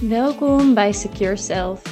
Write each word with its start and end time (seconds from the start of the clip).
Welkom 0.00 0.74
bij 0.74 0.92
Secure 0.92 1.36
Self. 1.36 1.82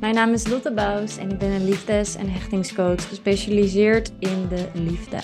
Mijn 0.00 0.14
naam 0.14 0.32
is 0.32 0.46
Lotte 0.46 0.72
Bous 0.72 1.16
en 1.16 1.30
ik 1.30 1.38
ben 1.38 1.50
een 1.50 1.64
liefdes- 1.64 2.16
en 2.16 2.30
hechtingscoach 2.30 3.08
gespecialiseerd 3.08 4.12
in 4.18 4.48
de 4.48 4.66
liefde. 4.72 5.16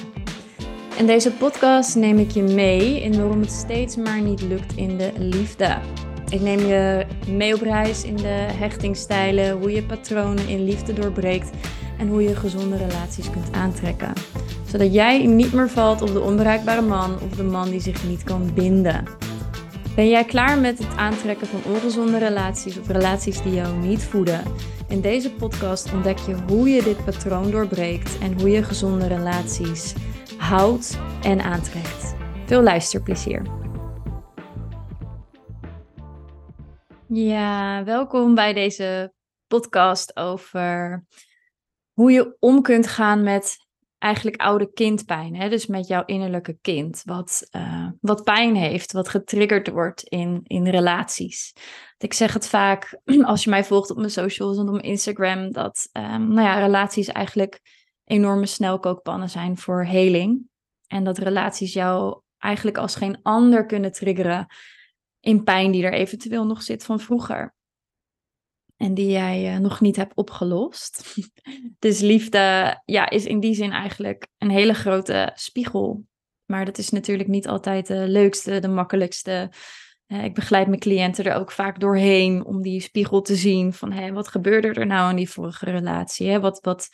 In 0.98 1.06
deze 1.06 1.32
podcast 1.32 1.96
neem 1.96 2.18
ik 2.18 2.30
je 2.30 2.42
mee 2.42 3.02
in 3.02 3.16
waarom 3.16 3.40
het 3.40 3.50
steeds 3.50 3.96
maar 3.96 4.20
niet 4.20 4.42
lukt 4.42 4.76
in 4.76 4.98
de 4.98 5.12
liefde. 5.18 5.78
Ik 6.28 6.40
neem 6.40 6.58
je 6.58 7.06
mee 7.28 7.54
op 7.54 7.60
reis 7.60 8.04
in 8.04 8.16
de 8.16 8.46
hechtingstijlen, 8.58 9.58
hoe 9.58 9.72
je 9.72 9.82
patronen 9.82 10.48
in 10.48 10.64
liefde 10.64 10.92
doorbreekt 10.92 11.50
en 11.98 12.08
hoe 12.08 12.22
je 12.22 12.36
gezonde 12.36 12.76
relaties 12.76 13.30
kunt 13.30 13.52
aantrekken. 13.52 14.12
Zodat 14.66 14.94
jij 14.94 15.26
niet 15.26 15.52
meer 15.52 15.70
valt 15.70 16.02
op 16.02 16.12
de 16.12 16.20
onbereikbare 16.20 16.82
man 16.82 17.14
of 17.14 17.36
de 17.36 17.44
man 17.44 17.70
die 17.70 17.80
zich 17.80 18.08
niet 18.08 18.22
kan 18.22 18.50
binden. 18.54 19.23
Ben 19.94 20.08
jij 20.08 20.24
klaar 20.24 20.58
met 20.58 20.78
het 20.78 20.96
aantrekken 20.96 21.46
van 21.46 21.72
ongezonde 21.72 22.18
relaties 22.18 22.78
of 22.78 22.88
relaties 22.88 23.42
die 23.42 23.52
jou 23.52 23.76
niet 23.76 24.02
voeden? 24.02 24.44
In 24.88 25.00
deze 25.00 25.32
podcast 25.32 25.92
ontdek 25.92 26.18
je 26.18 26.34
hoe 26.34 26.68
je 26.68 26.82
dit 26.82 27.04
patroon 27.04 27.50
doorbreekt 27.50 28.18
en 28.18 28.40
hoe 28.40 28.50
je 28.50 28.62
gezonde 28.62 29.06
relaties 29.06 29.94
houdt 30.38 30.98
en 31.22 31.40
aantrekt. 31.40 32.14
Veel 32.46 32.62
luisterplezier. 32.62 33.42
Ja, 37.08 37.84
welkom 37.84 38.34
bij 38.34 38.52
deze 38.52 39.12
podcast 39.46 40.16
over 40.16 41.04
hoe 41.92 42.12
je 42.12 42.36
om 42.40 42.62
kunt 42.62 42.86
gaan 42.86 43.22
met 43.22 43.63
eigenlijk 44.04 44.40
oude 44.40 44.72
kindpijn. 44.72 45.36
Hè? 45.36 45.48
Dus 45.48 45.66
met 45.66 45.86
jouw 45.86 46.04
innerlijke 46.04 46.58
kind, 46.60 47.02
wat, 47.04 47.48
uh, 47.56 47.88
wat 48.00 48.24
pijn 48.24 48.56
heeft, 48.56 48.92
wat 48.92 49.08
getriggerd 49.08 49.70
wordt 49.70 50.02
in, 50.02 50.40
in 50.42 50.68
relaties. 50.68 51.52
Ik 51.98 52.12
zeg 52.12 52.32
het 52.32 52.48
vaak 52.48 53.00
als 53.22 53.44
je 53.44 53.50
mij 53.50 53.64
volgt 53.64 53.90
op 53.90 53.96
mijn 53.96 54.10
socials 54.10 54.56
en 54.56 54.66
op 54.66 54.70
mijn 54.70 54.84
Instagram, 54.84 55.52
dat 55.52 55.88
um, 55.92 56.28
nou 56.28 56.46
ja, 56.46 56.58
relaties 56.58 57.08
eigenlijk 57.08 57.60
enorme 58.04 58.46
snelkookpannen 58.46 59.30
zijn 59.30 59.58
voor 59.58 59.84
heling. 59.84 60.48
En 60.86 61.04
dat 61.04 61.18
relaties 61.18 61.72
jou 61.72 62.20
eigenlijk 62.38 62.78
als 62.78 62.96
geen 62.96 63.18
ander 63.22 63.66
kunnen 63.66 63.92
triggeren 63.92 64.46
in 65.20 65.44
pijn 65.44 65.70
die 65.70 65.84
er 65.84 65.92
eventueel 65.92 66.46
nog 66.46 66.62
zit 66.62 66.84
van 66.84 67.00
vroeger 67.00 67.54
en 68.76 68.94
die 68.94 69.10
jij 69.10 69.54
uh, 69.54 69.58
nog 69.58 69.80
niet 69.80 69.96
hebt 69.96 70.14
opgelost. 70.14 71.14
dus 71.78 72.00
liefde 72.00 72.80
ja, 72.84 73.10
is 73.10 73.24
in 73.24 73.40
die 73.40 73.54
zin 73.54 73.72
eigenlijk 73.72 74.28
een 74.38 74.50
hele 74.50 74.74
grote 74.74 75.32
spiegel. 75.34 76.04
Maar 76.44 76.64
dat 76.64 76.78
is 76.78 76.90
natuurlijk 76.90 77.28
niet 77.28 77.48
altijd 77.48 77.86
de 77.86 78.08
leukste, 78.08 78.58
de 78.58 78.68
makkelijkste. 78.68 79.50
Uh, 80.06 80.24
ik 80.24 80.34
begeleid 80.34 80.66
mijn 80.66 80.80
cliënten 80.80 81.24
er 81.24 81.36
ook 81.36 81.52
vaak 81.52 81.80
doorheen 81.80 82.44
om 82.44 82.62
die 82.62 82.80
spiegel 82.80 83.20
te 83.22 83.36
zien 83.36 83.72
van 83.72 83.92
hé, 83.92 84.12
wat 84.12 84.28
gebeurde 84.28 84.68
er 84.68 84.86
nou 84.86 85.10
in 85.10 85.16
die 85.16 85.30
vorige 85.30 85.70
relatie? 85.70 86.28
Hè? 86.28 86.40
Wat, 86.40 86.58
wat, 86.60 86.88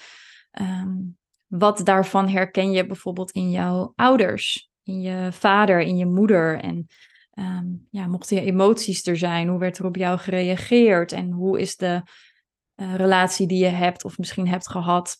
um, 0.60 1.18
wat 1.46 1.80
daarvan 1.84 2.28
herken 2.28 2.70
je 2.70 2.86
bijvoorbeeld 2.86 3.30
in 3.30 3.50
jouw 3.50 3.92
ouders, 3.96 4.70
in 4.82 5.00
je 5.00 5.28
vader, 5.32 5.80
in 5.80 5.96
je 5.96 6.06
moeder 6.06 6.60
en 6.60 6.86
um, 7.40 7.86
ja, 7.90 8.06
mochten 8.06 8.36
je 8.36 8.42
emoties 8.42 9.06
er 9.06 9.16
zijn, 9.16 9.48
hoe 9.48 9.58
werd 9.58 9.78
er 9.78 9.84
op 9.84 9.96
jou 9.96 10.18
gereageerd 10.18 11.12
en 11.12 11.30
hoe 11.30 11.60
is 11.60 11.76
de 11.76 12.02
uh, 12.76 12.94
relatie 12.94 13.46
die 13.46 13.64
je 13.64 13.70
hebt 13.70 14.04
of 14.04 14.18
misschien 14.18 14.48
hebt 14.48 14.68
gehad 14.68 15.16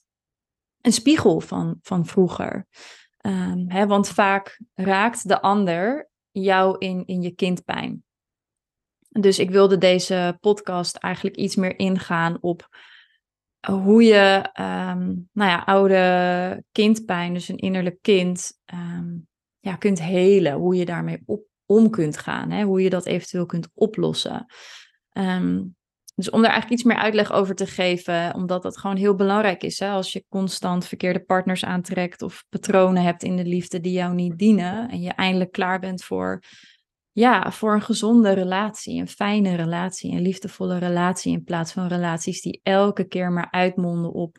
een 0.81 0.93
spiegel 0.93 1.41
van, 1.41 1.79
van 1.83 2.07
vroeger. 2.07 2.67
Um, 3.27 3.65
hè, 3.71 3.87
want 3.87 4.09
vaak 4.09 4.61
raakt 4.75 5.29
de 5.29 5.41
ander 5.43 6.11
jou 6.31 6.79
in, 6.79 7.07
in 7.07 7.23
je 7.23 7.35
kindpijn. 7.35 8.05
Dus 9.09 9.39
ik 9.39 9.51
wilde 9.51 9.79
deze 9.79 10.37
podcast 10.41 10.97
eigenlijk 10.97 11.37
iets 11.37 11.57
meer 11.57 11.79
ingaan 11.79 12.39
op 12.41 12.69
hoe 13.67 14.03
je 14.03 14.51
um, 14.61 15.29
nou 15.33 15.51
ja, 15.51 15.63
oude 15.65 16.65
kindpijn, 16.73 17.35
dus 17.35 17.49
een 17.49 17.57
innerlijk 17.57 17.99
kind, 18.01 18.53
ja, 19.59 19.77
kunt 19.77 20.01
helen. 20.01 20.53
Hoe 20.53 20.75
je 20.75 20.85
daarmee 20.85 21.23
op, 21.25 21.43
om 21.71 21.91
kunt 21.91 22.19
gaan. 22.19 22.51
Hè? 22.51 22.63
Hoe 22.63 22.83
je 22.83 22.91
dat 22.91 23.07
eventueel 23.07 23.47
kunt 23.47 23.69
oplossen. 23.75 24.47
Um, 25.13 25.77
dus 26.15 26.31
om 26.31 26.43
daar 26.43 26.51
eigenlijk 26.51 26.81
iets 26.81 26.91
meer 26.91 27.03
uitleg 27.03 27.33
over 27.33 27.55
te 27.55 27.67
geven, 27.67 28.35
omdat 28.35 28.63
dat 28.63 28.79
gewoon 28.79 28.97
heel 28.97 29.15
belangrijk 29.15 29.63
is. 29.63 29.79
Hè? 29.79 29.91
Als 29.91 30.13
je 30.13 30.25
constant 30.29 30.87
verkeerde 30.87 31.25
partners 31.25 31.65
aantrekt 31.65 32.23
of 32.23 32.45
patronen 32.49 33.03
hebt 33.03 33.23
in 33.23 33.37
de 33.37 33.45
liefde 33.45 33.81
die 33.81 33.93
jou 33.93 34.15
niet 34.15 34.39
dienen. 34.39 34.89
En 34.89 35.01
je 35.01 35.11
eindelijk 35.11 35.53
klaar 35.53 35.81
bent 35.81 36.05
voor, 36.05 36.43
ja, 37.13 37.53
voor 37.53 37.75
een 37.75 37.83
gezonde 37.83 38.33
relatie, 38.33 39.01
een 39.01 39.09
fijne 39.09 39.55
relatie, 39.55 40.13
een 40.13 40.23
liefdevolle 40.23 40.79
relatie. 40.79 41.33
In 41.33 41.45
plaats 41.45 41.73
van 41.73 41.87
relaties 41.87 42.43
die 42.43 42.61
elke 42.63 43.05
keer 43.05 43.33
maar 43.33 43.51
uitmonden 43.51 44.13
op 44.13 44.37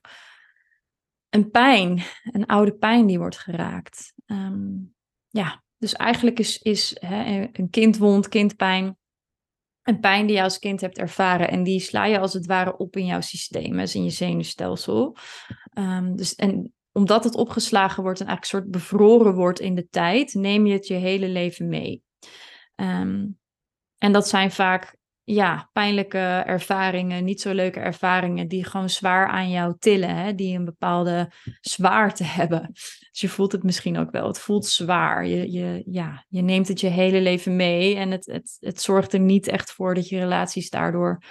een 1.29 1.49
pijn, 1.49 2.01
een 2.23 2.45
oude 2.45 2.73
pijn 2.73 3.05
die 3.05 3.19
wordt 3.19 3.37
geraakt. 3.37 4.13
Um, 4.25 4.93
ja, 5.29 5.63
dus 5.81 5.93
eigenlijk 5.93 6.39
is, 6.39 6.57
is 6.57 6.97
hè, 6.99 7.47
een 7.51 7.69
kindwond, 7.69 8.27
kindpijn, 8.27 8.97
een 9.81 9.99
pijn 9.99 10.25
die 10.25 10.35
je 10.35 10.43
als 10.43 10.59
kind 10.59 10.81
hebt 10.81 10.97
ervaren. 10.97 11.49
En 11.49 11.63
die 11.63 11.79
sla 11.79 12.05
je 12.05 12.19
als 12.19 12.33
het 12.33 12.45
ware 12.45 12.77
op 12.77 12.95
in 12.95 13.05
jouw 13.05 13.21
systeem, 13.21 13.77
dus 13.77 13.95
in 13.95 14.03
je 14.03 14.09
zenuwstelsel. 14.09 15.17
Um, 15.73 16.15
dus, 16.15 16.35
en 16.35 16.73
omdat 16.91 17.23
het 17.23 17.35
opgeslagen 17.35 18.03
wordt 18.03 18.19
en 18.19 18.27
eigenlijk 18.27 18.53
een 18.53 18.59
soort 18.59 18.83
bevroren 18.83 19.33
wordt 19.33 19.59
in 19.59 19.75
de 19.75 19.87
tijd, 19.87 20.33
neem 20.33 20.65
je 20.65 20.73
het 20.73 20.87
je 20.87 20.93
hele 20.93 21.27
leven 21.27 21.67
mee. 21.67 22.03
Um, 22.75 23.39
en 23.97 24.11
dat 24.11 24.27
zijn 24.27 24.51
vaak 24.51 24.97
ja, 25.33 25.69
pijnlijke 25.73 26.43
ervaringen, 26.45 27.23
niet 27.23 27.41
zo 27.41 27.53
leuke 27.53 27.79
ervaringen, 27.79 28.47
die 28.47 28.63
gewoon 28.63 28.89
zwaar 28.89 29.27
aan 29.27 29.49
jou 29.49 29.75
tillen, 29.79 30.15
hè? 30.15 30.35
die 30.35 30.57
een 30.57 30.65
bepaalde 30.65 31.31
zwaarte 31.61 32.23
hebben. 32.39 32.69
Dus 33.11 33.21
je 33.21 33.29
voelt 33.29 33.51
het 33.51 33.63
misschien 33.63 33.97
ook 33.97 34.11
wel. 34.11 34.27
Het 34.27 34.39
voelt 34.39 34.65
zwaar. 34.65 35.25
Je, 35.25 35.51
je, 35.51 35.83
ja, 35.85 36.25
je 36.27 36.41
neemt 36.41 36.67
het 36.67 36.79
je 36.79 36.87
hele 36.87 37.21
leven 37.21 37.55
mee 37.55 37.95
en 37.95 38.11
het, 38.11 38.25
het, 38.25 38.57
het 38.59 38.81
zorgt 38.81 39.13
er 39.13 39.19
niet 39.19 39.47
echt 39.47 39.71
voor 39.71 39.95
dat 39.95 40.09
je 40.09 40.19
relaties 40.19 40.69
daardoor 40.69 41.23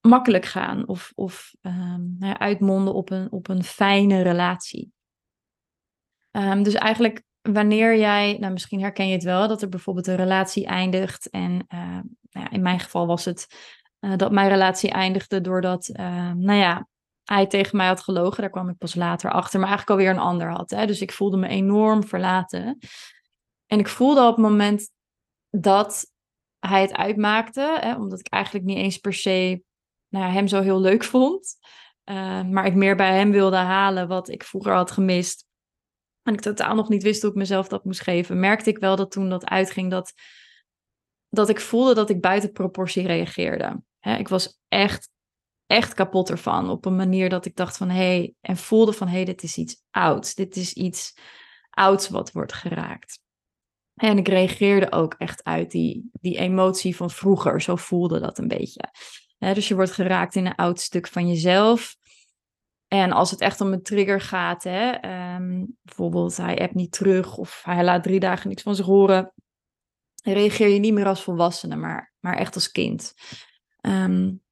makkelijk 0.00 0.44
gaan 0.44 0.88
of, 0.88 1.12
of 1.14 1.54
um, 1.60 2.16
uitmonden 2.20 2.94
op 2.94 3.10
een, 3.10 3.32
op 3.32 3.48
een 3.48 3.64
fijne 3.64 4.22
relatie. 4.22 4.92
Um, 6.30 6.62
dus 6.62 6.74
eigenlijk 6.74 7.22
wanneer 7.52 7.98
jij, 7.98 8.36
nou 8.40 8.52
misschien 8.52 8.80
herken 8.80 9.06
je 9.06 9.12
het 9.12 9.22
wel, 9.22 9.48
dat 9.48 9.62
er 9.62 9.68
bijvoorbeeld 9.68 10.06
een 10.06 10.16
relatie 10.16 10.66
eindigt. 10.66 11.30
En 11.30 11.52
uh, 11.52 11.80
nou 12.30 12.44
ja, 12.44 12.50
in 12.50 12.62
mijn 12.62 12.80
geval 12.80 13.06
was 13.06 13.24
het 13.24 13.46
uh, 14.00 14.16
dat 14.16 14.32
mijn 14.32 14.48
relatie 14.48 14.90
eindigde 14.90 15.40
doordat, 15.40 15.88
uh, 15.92 16.32
nou 16.32 16.58
ja, 16.58 16.88
hij 17.24 17.46
tegen 17.46 17.76
mij 17.76 17.86
had 17.86 18.02
gelogen. 18.02 18.40
Daar 18.40 18.50
kwam 18.50 18.68
ik 18.68 18.78
pas 18.78 18.94
later 18.94 19.30
achter, 19.30 19.60
maar 19.60 19.68
eigenlijk 19.68 20.00
alweer 20.00 20.14
een 20.14 20.28
ander 20.28 20.50
had. 20.50 20.70
Hè? 20.70 20.86
Dus 20.86 21.00
ik 21.00 21.12
voelde 21.12 21.36
me 21.36 21.48
enorm 21.48 22.04
verlaten. 22.04 22.78
En 23.66 23.78
ik 23.78 23.88
voelde 23.88 24.20
op 24.20 24.36
het 24.36 24.44
moment 24.44 24.90
dat 25.50 26.12
hij 26.58 26.80
het 26.80 26.92
uitmaakte, 26.92 27.78
hè, 27.80 27.94
omdat 27.94 28.20
ik 28.20 28.28
eigenlijk 28.28 28.64
niet 28.64 28.76
eens 28.76 28.98
per 28.98 29.14
se 29.14 29.62
nou 30.08 30.32
hem 30.32 30.48
zo 30.48 30.60
heel 30.60 30.80
leuk 30.80 31.04
vond. 31.04 31.56
maar 32.50 32.66
ik 32.66 32.74
meer 32.74 32.96
bij 32.96 33.16
hem 33.16 33.30
wilde 33.30 33.56
halen 33.56 34.08
wat 34.08 34.28
ik 34.28 34.44
vroeger 34.44 34.72
had 34.72 34.90
gemist 34.90 35.45
en 36.26 36.34
ik 36.34 36.40
totaal 36.40 36.74
nog 36.74 36.88
niet 36.88 37.02
wist 37.02 37.22
hoe 37.22 37.30
ik 37.30 37.36
mezelf 37.36 37.68
dat 37.68 37.84
moest 37.84 38.00
geven, 38.00 38.40
merkte 38.40 38.70
ik 38.70 38.78
wel 38.78 38.96
dat 38.96 39.10
toen 39.10 39.28
dat 39.28 39.44
uitging, 39.44 39.90
dat, 39.90 40.12
dat 41.28 41.48
ik 41.48 41.60
voelde 41.60 41.94
dat 41.94 42.10
ik 42.10 42.20
buiten 42.20 42.52
proportie 42.52 43.06
reageerde. 43.06 43.82
ik 44.00 44.28
was 44.28 44.60
echt, 44.68 45.10
echt 45.66 45.94
kapot 45.94 46.30
ervan. 46.30 46.70
Op 46.70 46.84
een 46.84 46.96
manier 46.96 47.28
dat 47.28 47.46
ik 47.46 47.56
dacht 47.56 47.76
van 47.76 47.88
hé, 47.88 47.96
hey, 47.96 48.34
en 48.40 48.56
voelde 48.56 48.92
van 48.92 49.08
hé, 49.08 49.14
hey, 49.14 49.24
dit 49.24 49.42
is 49.42 49.56
iets 49.56 49.82
ouds. 49.90 50.34
Dit 50.34 50.56
is 50.56 50.72
iets 50.72 51.14
ouds 51.70 52.08
wat 52.08 52.32
wordt 52.32 52.52
geraakt. 52.52 53.20
En 53.94 54.18
ik 54.18 54.28
reageerde 54.28 54.92
ook 54.92 55.14
echt 55.18 55.44
uit 55.44 55.70
die, 55.70 56.10
die 56.12 56.38
emotie 56.38 56.96
van 56.96 57.10
vroeger. 57.10 57.62
Zo 57.62 57.76
voelde 57.76 58.20
dat 58.20 58.38
een 58.38 58.48
beetje. 58.48 58.92
dus 59.38 59.68
je 59.68 59.74
wordt 59.74 59.92
geraakt 59.92 60.34
in 60.34 60.46
een 60.46 60.54
oud 60.54 60.80
stuk 60.80 61.06
van 61.06 61.28
jezelf. 61.28 61.96
En 62.88 63.12
als 63.12 63.30
het 63.30 63.40
echt 63.40 63.60
om 63.60 63.72
een 63.72 63.82
trigger 63.82 64.20
gaat, 64.20 64.64
hè, 64.64 64.90
ehm, 64.90 65.64
bijvoorbeeld 65.82 66.36
hij 66.36 66.58
appt 66.58 66.74
niet 66.74 66.92
terug 66.92 67.36
of 67.36 67.62
hij 67.64 67.84
laat 67.84 68.02
drie 68.02 68.20
dagen 68.20 68.48
niks 68.48 68.62
van 68.62 68.74
zich 68.74 68.86
horen, 68.86 69.32
reageer 70.22 70.68
je 70.68 70.78
niet 70.78 70.92
meer 70.92 71.06
als 71.06 71.22
volwassene, 71.22 71.76
maar, 71.76 72.12
maar 72.20 72.36
echt 72.36 72.54
als 72.54 72.70
kind. 72.70 73.14
Um, 73.80 74.44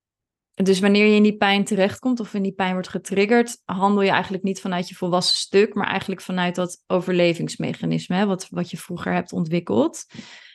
dus 0.54 0.80
wanneer 0.80 1.06
je 1.06 1.14
in 1.14 1.22
die 1.22 1.36
pijn 1.36 1.64
terechtkomt 1.64 2.20
of 2.20 2.34
in 2.34 2.42
die 2.42 2.52
pijn 2.52 2.72
wordt 2.72 2.88
getriggerd, 2.88 3.62
handel 3.64 4.02
je 4.02 4.10
eigenlijk 4.10 4.42
niet 4.42 4.60
vanuit 4.60 4.88
je 4.88 4.94
volwassen 4.94 5.36
stuk, 5.36 5.74
maar 5.74 5.86
eigenlijk 5.86 6.20
vanuit 6.20 6.54
dat 6.54 6.82
overlevingsmechanisme, 6.86 8.16
hè, 8.16 8.26
wat, 8.26 8.46
wat 8.50 8.70
je 8.70 8.76
vroeger 8.76 9.12
hebt 9.12 9.32
ontwikkeld. 9.32 10.06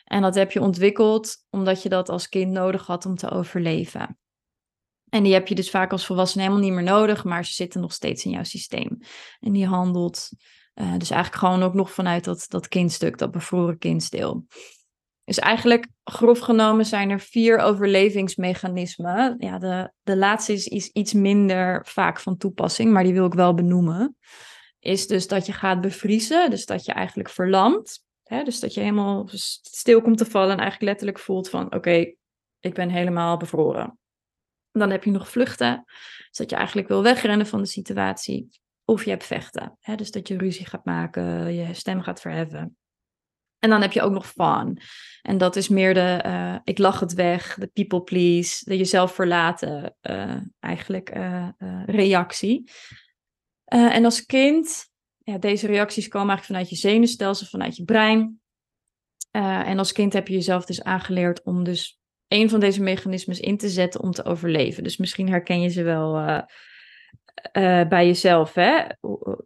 En 0.04 0.22
dat 0.22 0.34
heb 0.34 0.52
je 0.52 0.60
ontwikkeld 0.60 1.36
omdat 1.50 1.82
je 1.82 1.88
dat 1.88 2.08
als 2.08 2.28
kind 2.28 2.50
nodig 2.50 2.86
had 2.86 3.06
om 3.06 3.16
te 3.16 3.30
overleven. 3.30 4.18
En 5.10 5.22
die 5.22 5.32
heb 5.32 5.48
je 5.48 5.54
dus 5.54 5.70
vaak 5.70 5.92
als 5.92 6.06
volwassene 6.06 6.42
helemaal 6.42 6.64
niet 6.64 6.72
meer 6.72 6.82
nodig, 6.82 7.24
maar 7.24 7.44
ze 7.44 7.52
zitten 7.52 7.80
nog 7.80 7.92
steeds 7.92 8.24
in 8.24 8.30
jouw 8.30 8.44
systeem. 8.44 8.98
En 9.40 9.52
die 9.52 9.66
handelt 9.66 10.30
uh, 10.74 10.96
dus 10.96 11.10
eigenlijk 11.10 11.44
gewoon 11.44 11.62
ook 11.62 11.74
nog 11.74 11.92
vanuit 11.92 12.24
dat, 12.24 12.44
dat 12.48 12.68
kindstuk, 12.68 13.18
dat 13.18 13.30
bevroren 13.30 13.78
kindsdeel. 13.78 14.46
Dus 15.24 15.38
eigenlijk, 15.38 15.86
grof 16.04 16.38
genomen, 16.38 16.86
zijn 16.86 17.10
er 17.10 17.20
vier 17.20 17.58
overlevingsmechanismen. 17.58 19.34
Ja, 19.38 19.58
de, 19.58 19.92
de 20.02 20.16
laatste 20.16 20.52
is, 20.52 20.66
is 20.66 20.88
iets 20.88 21.12
minder 21.12 21.86
vaak 21.86 22.20
van 22.20 22.36
toepassing, 22.36 22.92
maar 22.92 23.04
die 23.04 23.12
wil 23.12 23.26
ik 23.26 23.34
wel 23.34 23.54
benoemen. 23.54 24.16
Is 24.78 25.06
dus 25.06 25.28
dat 25.28 25.46
je 25.46 25.52
gaat 25.52 25.80
bevriezen, 25.80 26.50
dus 26.50 26.66
dat 26.66 26.84
je 26.84 26.92
eigenlijk 26.92 27.28
verlamt. 27.28 28.04
Hè? 28.22 28.42
Dus 28.42 28.60
dat 28.60 28.74
je 28.74 28.80
helemaal 28.80 29.28
stil 29.62 30.02
komt 30.02 30.18
te 30.18 30.24
vallen 30.24 30.50
en 30.50 30.58
eigenlijk 30.58 30.90
letterlijk 30.90 31.18
voelt 31.18 31.48
van, 31.48 31.74
oké, 31.74 32.14
ik 32.60 32.74
ben 32.74 32.88
helemaal 32.88 33.36
bevroren. 33.36 33.99
Dan 34.72 34.90
heb 34.90 35.04
je 35.04 35.10
nog 35.10 35.28
vluchten, 35.28 35.84
dus 36.28 36.36
dat 36.36 36.50
je 36.50 36.56
eigenlijk 36.56 36.88
wil 36.88 37.02
wegrennen 37.02 37.46
van 37.46 37.60
de 37.60 37.68
situatie. 37.68 38.48
Of 38.84 39.04
je 39.04 39.10
hebt 39.10 39.26
vechten, 39.26 39.76
hè? 39.80 39.94
dus 39.94 40.10
dat 40.10 40.28
je 40.28 40.38
ruzie 40.38 40.66
gaat 40.66 40.84
maken, 40.84 41.54
je 41.54 41.74
stem 41.74 42.02
gaat 42.02 42.20
verheffen. 42.20 42.76
En 43.60 43.70
dan 43.70 43.80
heb 43.80 43.92
je 43.92 44.02
ook 44.02 44.12
nog 44.12 44.26
fun. 44.26 44.80
En 45.22 45.38
dat 45.38 45.56
is 45.56 45.68
meer 45.68 45.94
de 45.94 46.22
uh, 46.26 46.56
ik 46.64 46.78
lach 46.78 47.00
het 47.00 47.12
weg, 47.12 47.54
de 47.54 47.66
people 47.66 48.02
please, 48.02 48.64
de 48.64 48.76
jezelf 48.76 49.14
verlaten 49.14 49.96
uh, 50.02 50.36
eigenlijk 50.58 51.16
uh, 51.16 51.48
reactie. 51.86 52.70
en 53.64 54.04
als 54.04 54.26
kind, 54.26 54.88
ja, 55.18 55.38
deze 55.38 55.66
reacties 55.66 56.08
komen 56.08 56.28
eigenlijk 56.28 56.60
vanuit 56.60 56.82
je 56.82 56.88
zenuwstelsel, 56.88 57.46
vanuit 57.46 57.76
je 57.76 57.84
brein. 57.84 58.40
en 59.30 59.78
als 59.78 59.92
kind 59.92 60.12
heb 60.12 60.28
je 60.28 60.34
jezelf 60.34 60.64
dus 60.64 60.82
aangeleerd 60.82 61.42
om 61.42 61.64
dus 61.64 61.99
een 62.30 62.50
van 62.50 62.60
deze 62.60 62.82
mechanismes 62.82 63.40
in 63.40 63.56
te 63.56 63.68
zetten 63.68 64.00
om 64.00 64.10
te 64.10 64.24
overleven. 64.24 64.82
Dus 64.82 64.96
misschien 64.96 65.28
herken 65.28 65.60
je 65.60 65.68
ze 65.68 65.82
wel 65.82 66.12
bij 67.88 68.06
jezelf, 68.06 68.54
hè? 68.54 68.84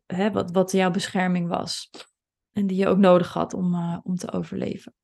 hè? 0.07 0.31
Wat, 0.31 0.51
wat 0.51 0.73
jouw 0.73 0.91
bescherming 0.91 1.49
was. 1.49 1.91
En 2.53 2.67
die 2.67 2.77
je 2.77 2.89
ook 2.89 2.99
nodig 2.99 3.33
had 3.33 3.55
om, 3.55 3.75
uh, 3.75 3.99
om 4.03 4.17
te 4.17 4.33
overleven. 4.33 4.95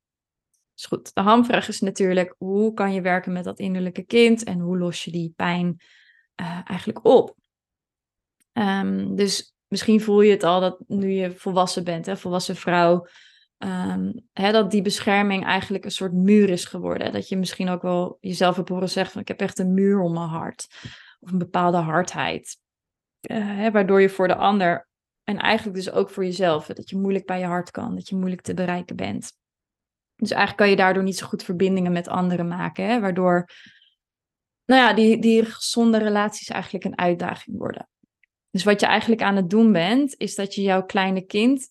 Dus 0.75 0.87
goed, 0.87 1.15
de 1.15 1.21
hamvraag 1.21 1.69
is 1.69 1.81
natuurlijk, 1.81 2.35
hoe 2.39 2.75
kan 2.75 2.93
je 2.93 3.01
werken 3.01 3.33
met 3.33 3.45
dat 3.45 3.59
innerlijke 3.59 4.03
kind 4.03 4.45
en 4.45 4.59
hoe 4.59 4.79
los 4.79 5.05
je 5.05 5.11
die 5.11 5.33
pijn 5.37 5.81
eigenlijk 6.65 7.05
op? 7.05 7.37
Um, 8.53 9.17
dus 9.17 9.55
misschien 9.67 10.01
voel 10.01 10.21
je 10.21 10.31
het 10.31 10.43
al 10.43 10.61
dat 10.61 10.83
nu 10.87 11.11
je 11.11 11.31
volwassen 11.31 11.85
bent, 11.85 12.07
hè, 12.07 12.17
volwassen 12.17 12.57
vrouw, 12.57 13.07
um, 13.65 14.29
hè, 14.33 14.53
dat 14.53 14.71
die 14.71 14.83
bescherming 14.83 15.45
eigenlijk 15.45 15.85
een 15.85 15.91
soort 15.91 16.13
muur 16.13 16.51
is 16.51 16.65
geworden. 16.65 17.13
Dat 17.13 17.29
je 17.29 17.37
misschien 17.37 17.69
ook 17.69 17.83
wel 17.83 18.17
jezelf 18.21 18.57
hebt 18.57 18.69
horen 18.69 18.89
zeggen 18.89 19.13
van 19.13 19.21
ik 19.21 19.29
heb 19.29 19.41
echt 19.41 19.59
een 19.59 19.75
muur 19.75 20.01
om 20.01 20.13
mijn 20.13 20.29
hart. 20.29 20.67
Of 21.21 21.33
een 21.33 21.39
bepaalde 21.39 21.77
hardheid. 21.77 22.59
Uh, 23.31 23.57
hè, 23.57 23.71
waardoor 23.71 24.01
je 24.01 24.09
voor 24.09 24.29
de 24.29 24.37
ander 24.37 24.89
en 25.25 25.39
eigenlijk 25.39 25.77
dus 25.77 25.91
ook 25.91 26.11
voor 26.11 26.25
jezelf. 26.25 26.67
Dat 26.67 26.91
je 26.91 26.97
moeilijk 26.97 27.27
bij 27.27 27.39
je 27.39 27.45
hart 27.45 27.71
kan, 27.71 27.95
dat 27.95 28.09
je 28.09 28.17
moeilijk 28.17 28.41
te 28.41 28.55
bereiken 28.55 28.97
bent. 28.97 29.33
Dus 30.17 30.31
eigenlijk 30.31 30.61
kan 30.61 30.71
je 30.71 30.77
daardoor 30.77 31.03
niet 31.03 31.19
zo 31.19 31.27
goed 31.27 31.43
verbindingen 31.43 31.93
met 31.93 32.09
anderen 32.09 32.49
maken. 32.49 32.85
Hè? 32.85 33.01
Waardoor 33.01 33.49
nou 34.65 34.81
ja, 34.81 34.93
die, 34.93 35.19
die 35.19 35.45
gezonde 35.45 35.99
relaties 35.99 36.49
eigenlijk 36.49 36.85
een 36.85 36.99
uitdaging 36.99 37.59
worden. 37.59 37.89
Dus 38.51 38.65
wat 38.65 38.81
je 38.81 38.87
eigenlijk 38.87 39.23
aan 39.23 39.37
het 39.37 39.51
doen 39.51 39.73
bent, 39.73 40.15
is 40.17 40.35
dat 40.35 40.55
je 40.55 40.63
jouw 40.63 40.85
kleine 40.85 41.21
kind 41.21 41.71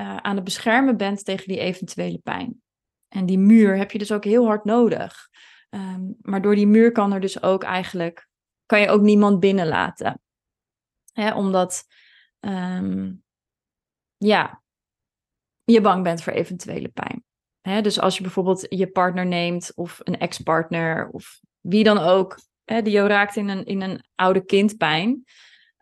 uh, 0.00 0.16
aan 0.16 0.34
het 0.34 0.44
beschermen 0.44 0.96
bent 0.96 1.24
tegen 1.24 1.48
die 1.48 1.58
eventuele 1.58 2.18
pijn. 2.18 2.62
En 3.08 3.26
die 3.26 3.38
muur 3.38 3.76
heb 3.76 3.90
je 3.90 3.98
dus 3.98 4.12
ook 4.12 4.24
heel 4.24 4.46
hard 4.46 4.64
nodig. 4.64 5.28
Um, 5.70 6.16
maar 6.20 6.42
door 6.42 6.54
die 6.54 6.66
muur 6.66 6.92
kan 6.92 7.12
er 7.12 7.20
dus 7.20 7.42
ook 7.42 7.62
eigenlijk, 7.62 8.28
kan 8.66 8.80
je 8.80 8.88
ook 8.88 9.00
niemand 9.00 9.40
binnenlaten. 9.40 10.20
Hè, 11.12 11.34
omdat 11.34 11.84
um, 12.40 13.22
ja, 14.16 14.62
je 15.64 15.80
bang 15.80 16.02
bent 16.02 16.22
voor 16.22 16.32
eventuele 16.32 16.88
pijn. 16.88 17.24
Hè, 17.60 17.80
dus 17.80 18.00
als 18.00 18.16
je 18.16 18.22
bijvoorbeeld 18.22 18.66
je 18.68 18.90
partner 18.90 19.26
neemt 19.26 19.72
of 19.74 20.00
een 20.02 20.18
ex-partner 20.18 21.08
of 21.08 21.40
wie 21.60 21.84
dan 21.84 21.98
ook, 21.98 22.40
hè, 22.64 22.82
die 22.82 22.92
jou 22.92 23.08
raakt 23.08 23.36
in 23.36 23.48
een, 23.48 23.64
in 23.64 23.80
een 23.82 24.04
oude 24.14 24.44
kindpijn. 24.44 25.24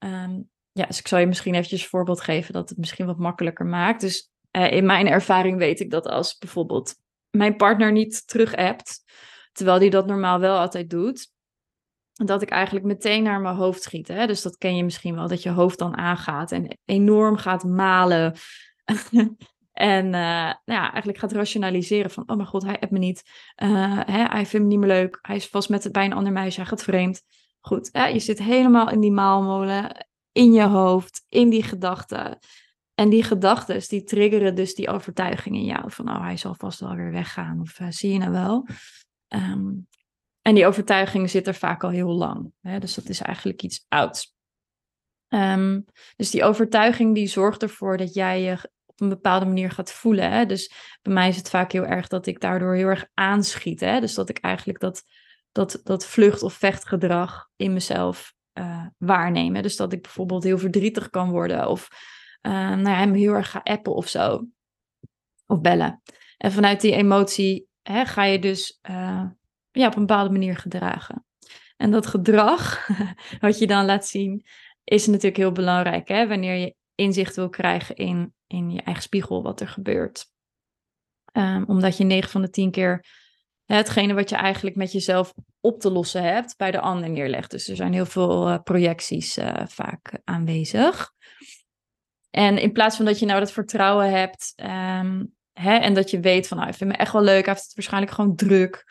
Um, 0.05 0.50
ja, 0.73 0.87
dus 0.87 0.99
ik 0.99 1.09
zal 1.09 1.19
je 1.19 1.27
misschien 1.27 1.55
eventjes 1.55 1.83
een 1.83 1.89
voorbeeld 1.89 2.21
geven 2.21 2.53
dat 2.53 2.69
het 2.69 2.79
misschien 2.79 3.07
wat 3.07 3.19
makkelijker 3.19 3.67
maakt. 3.67 4.01
Dus 4.01 4.31
uh, 4.57 4.73
in 4.73 4.87
mijn 4.87 5.09
ervaring 5.09 5.59
weet 5.59 5.81
ik 5.81 5.91
dat 5.91 6.07
als 6.07 6.39
bijvoorbeeld 6.39 6.95
mijn 7.31 7.57
partner 7.57 7.93
niet 7.93 8.27
terug 8.27 8.55
appt, 8.57 9.05
terwijl 9.53 9.79
die 9.79 9.91
dat 9.91 10.07
normaal 10.07 10.39
wel 10.39 10.59
altijd 10.59 10.91
doet, 10.91 11.33
dat 12.13 12.43
ik 12.43 12.51
eigenlijk 12.51 12.87
meteen 12.87 13.23
naar 13.23 13.41
mijn 13.41 13.55
hoofd 13.55 13.83
schiet. 13.83 14.09
Hè? 14.09 14.27
Dus 14.27 14.43
dat 14.43 14.57
ken 14.57 14.77
je 14.77 14.85
misschien 14.85 15.15
wel, 15.15 15.29
dat 15.29 15.43
je 15.43 15.51
hoofd 15.51 15.79
dan 15.79 15.97
aangaat 15.97 16.53
en 16.53 16.79
enorm 16.85 17.37
gaat 17.37 17.65
malen. 17.65 18.35
en 19.73 20.05
uh, 20.05 20.13
nou 20.13 20.57
ja, 20.65 20.91
eigenlijk 20.91 21.19
gaat 21.19 21.33
rationaliseren 21.33 22.11
van, 22.11 22.23
oh 22.27 22.37
mijn 22.37 22.49
god, 22.49 22.63
hij 22.63 22.77
hebt 22.81 22.93
me 22.93 22.99
niet. 22.99 23.23
Uh, 23.63 24.01
hè, 24.05 24.25
hij 24.25 24.47
vindt 24.47 24.67
me 24.67 24.73
niet 24.73 24.79
meer 24.79 24.97
leuk. 24.97 25.19
Hij 25.23 25.37
is 25.37 25.49
vast 25.49 25.69
met 25.69 25.93
bij 25.93 26.05
een 26.05 26.13
ander 26.13 26.33
meisje, 26.33 26.61
hij 26.61 26.69
gaat 26.69 26.83
vreemd. 26.83 27.23
Goed, 27.61 27.91
je 27.93 28.19
zit 28.19 28.39
helemaal 28.39 28.91
in 28.91 29.01
die 29.01 29.13
maalmolen, 29.13 30.07
in 30.33 30.53
je 30.53 30.63
hoofd, 30.67 31.25
in 31.29 31.49
die 31.49 31.63
gedachten. 31.63 32.39
En 32.95 33.09
die 33.09 33.23
gedachten, 33.23 33.89
die 33.89 34.05
triggeren 34.05 34.55
dus 34.55 34.75
die 34.75 34.89
overtuiging 34.89 35.57
in 35.57 35.65
jou. 35.65 35.91
Van, 35.91 36.09
oh, 36.09 36.23
hij 36.23 36.37
zal 36.37 36.55
vast 36.55 36.81
wel 36.81 36.95
weer 36.95 37.13
weggaan. 37.13 37.61
Of 37.61 37.81
uh, 37.81 37.87
zie 37.91 38.13
je 38.13 38.19
nou 38.19 38.31
wel. 38.31 38.67
Um, 39.29 39.89
en 40.43 40.55
die 40.55 40.67
overtuiging 40.67 41.31
zit 41.31 41.47
er 41.47 41.55
vaak 41.55 41.85
al 41.85 41.91
heel 41.91 42.13
lang. 42.13 42.53
Hè? 42.61 42.79
Dus 42.79 42.95
dat 42.95 43.09
is 43.09 43.21
eigenlijk 43.21 43.63
iets 43.63 43.85
ouds. 43.89 44.35
Um, 45.29 45.85
dus 46.17 46.31
die 46.31 46.45
overtuiging 46.45 47.15
die 47.15 47.27
zorgt 47.27 47.63
ervoor 47.63 47.97
dat 47.97 48.15
jij 48.15 48.43
je 48.43 48.71
op 48.87 49.01
een 49.01 49.09
bepaalde 49.09 49.47
manier 49.47 49.71
gaat 49.71 49.93
voelen. 49.93 50.31
Hè? 50.31 50.47
Dus 50.47 50.73
bij 51.03 51.13
mij 51.13 51.29
is 51.29 51.37
het 51.37 51.51
vaak 51.51 51.73
heel 51.73 51.87
erg 51.87 52.07
dat 52.09 52.27
ik 52.27 52.41
daardoor 52.41 52.75
heel 52.75 52.87
erg 52.87 53.07
aanschiet. 53.15 53.81
Hè? 53.81 54.01
Dus 54.01 54.15
dat 54.15 54.29
ik 54.29 54.39
eigenlijk 54.39 54.81
dat, 54.81 55.03
dat, 55.53 55.81
dat 55.83 56.07
vlucht- 56.07 56.43
of 56.43 56.55
vechtgedrag 56.55 57.49
in 57.57 57.73
mezelf 57.73 58.35
waarneem. 58.99 59.55
Hè? 59.55 59.63
Dus 59.63 59.77
dat 59.77 59.93
ik 59.93 60.03
bijvoorbeeld 60.03 60.45
heel 60.45 60.59
verdrietig 60.59 61.11
kan 61.11 61.31
worden 61.31 61.69
of 61.69 61.89
uh, 62.43 62.53
nou 62.53 62.89
ja, 62.89 62.97
hem 62.97 63.15
heel 63.15 63.33
erg 63.33 63.51
ga 63.51 63.61
appen 63.63 63.95
of 63.95 64.09
zo. 64.09 64.47
Of 65.47 65.61
bellen. 65.61 66.03
En 66.37 66.53
vanuit 66.53 66.81
die 66.81 66.95
emotie 66.95 67.69
hè, 67.83 68.05
ga 68.05 68.25
je 68.25 68.39
dus 68.39 68.79
uh, 68.91 69.27
ja, 69.71 69.87
op 69.87 69.95
een 69.95 70.07
bepaalde 70.07 70.31
manier 70.31 70.57
gedragen. 70.57 71.25
En 71.77 71.91
dat 71.91 72.07
gedrag, 72.07 72.89
wat 73.41 73.59
je 73.59 73.67
dan 73.67 73.85
laat 73.85 74.07
zien, 74.07 74.45
is 74.85 75.07
natuurlijk 75.07 75.37
heel 75.37 75.53
belangrijk. 75.53 76.09
Hè? 76.09 76.29
Wanneer 76.29 76.55
je 76.55 76.75
inzicht 76.95 77.37
wil 77.37 77.49
krijgen 77.49 77.97
in, 77.97 78.35
in 78.47 78.71
je 78.71 78.83
eigen 78.83 79.03
spiegel, 79.03 79.43
wat 79.43 79.61
er 79.61 79.69
gebeurt. 79.69 80.27
Um, 81.33 81.65
omdat 81.67 81.97
je 81.97 82.05
9 82.05 82.31
van 82.31 82.43
de 82.43 82.51
10 82.51 82.71
keer 82.71 83.07
hetgene 83.77 84.15
wat 84.15 84.31
je 84.31 84.37
eigenlijk 84.37 84.77
met 84.77 84.93
jezelf 84.93 85.35
op 85.61 85.81
te 85.81 85.91
lossen 85.91 86.23
hebt, 86.23 86.57
bij 86.57 86.71
de 86.71 86.81
ander 86.81 87.11
neerlegt. 87.11 87.51
Dus 87.51 87.69
er 87.69 87.77
zijn 87.77 87.93
heel 87.93 88.07
veel 88.07 88.49
uh, 88.49 88.59
projecties 88.65 89.39
uh, 89.39 89.53
vaak 89.67 90.19
aanwezig. 90.25 91.13
En 92.31 92.59
in 92.59 92.73
plaats 92.73 92.97
van 92.97 93.05
dat 93.05 93.19
je 93.19 93.27
nou 93.27 93.41
dat 93.41 93.53
vertrouwen 93.53 94.11
hebt 94.11 94.53
um, 94.57 95.35
hè, 95.53 95.75
en 95.75 95.95
dat 95.95 96.11
je 96.11 96.21
weet 96.21 96.49
van, 96.49 96.57
nou, 96.57 96.69
ik 96.69 96.77
vind 96.77 96.91
me 96.91 96.97
echt 96.97 97.13
wel 97.13 97.23
leuk, 97.23 97.45
hij 97.45 97.53
heeft 97.55 97.67
het 97.67 97.75
waarschijnlijk 97.75 98.13
gewoon 98.13 98.37
druk. 98.37 98.85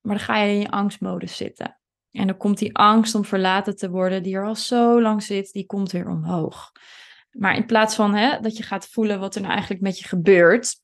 Maar 0.00 0.16
dan 0.16 0.24
ga 0.24 0.36
je 0.36 0.52
in 0.52 0.60
je 0.60 0.70
angstmodus 0.70 1.36
zitten. 1.36 1.80
En 2.10 2.26
dan 2.26 2.36
komt 2.36 2.58
die 2.58 2.76
angst 2.76 3.14
om 3.14 3.24
verlaten 3.24 3.76
te 3.76 3.90
worden, 3.90 4.22
die 4.22 4.36
er 4.36 4.46
al 4.46 4.54
zo 4.54 5.00
lang 5.00 5.22
zit, 5.22 5.52
die 5.52 5.66
komt 5.66 5.92
weer 5.92 6.08
omhoog. 6.08 6.72
Maar 7.30 7.56
in 7.56 7.66
plaats 7.66 7.94
van 7.94 8.14
hè, 8.14 8.40
dat 8.40 8.56
je 8.56 8.62
gaat 8.62 8.88
voelen 8.88 9.20
wat 9.20 9.34
er 9.34 9.40
nou 9.40 9.52
eigenlijk 9.52 9.82
met 9.82 9.98
je 9.98 10.08
gebeurt, 10.08 10.80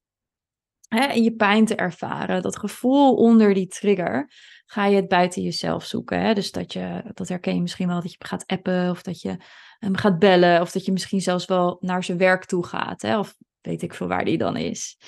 hè, 0.94 1.04
en 1.04 1.22
je 1.22 1.34
pijn 1.34 1.64
te 1.64 1.74
ervaren, 1.74 2.42
dat 2.42 2.58
gevoel 2.58 3.14
onder 3.14 3.54
die 3.54 3.66
trigger, 3.66 4.32
ga 4.66 4.86
je 4.86 4.96
het 4.96 5.08
buiten 5.08 5.42
jezelf 5.42 5.84
zoeken. 5.84 6.20
Hè? 6.20 6.34
Dus 6.34 6.50
dat 6.50 6.72
je, 6.72 7.02
dat 7.14 7.28
herken 7.28 7.54
je 7.54 7.60
misschien 7.60 7.88
wel, 7.88 8.00
dat 8.00 8.12
je 8.12 8.16
gaat 8.18 8.46
appen 8.46 8.90
of 8.90 9.02
dat 9.02 9.20
je 9.20 9.36
hem 9.78 9.96
gaat 9.96 10.18
bellen 10.18 10.60
of 10.60 10.70
dat 10.72 10.84
je 10.84 10.92
misschien 10.92 11.20
zelfs 11.20 11.44
wel 11.44 11.76
naar 11.80 12.04
zijn 12.04 12.18
werk 12.18 12.44
toe 12.44 12.66
gaat. 12.66 13.02
Hè? 13.02 13.18
Of 13.18 13.36
weet 13.60 13.82
ik 13.82 13.94
veel 13.94 14.08
waar 14.08 14.24
die 14.24 14.38
dan 14.38 14.56
is. 14.56 14.98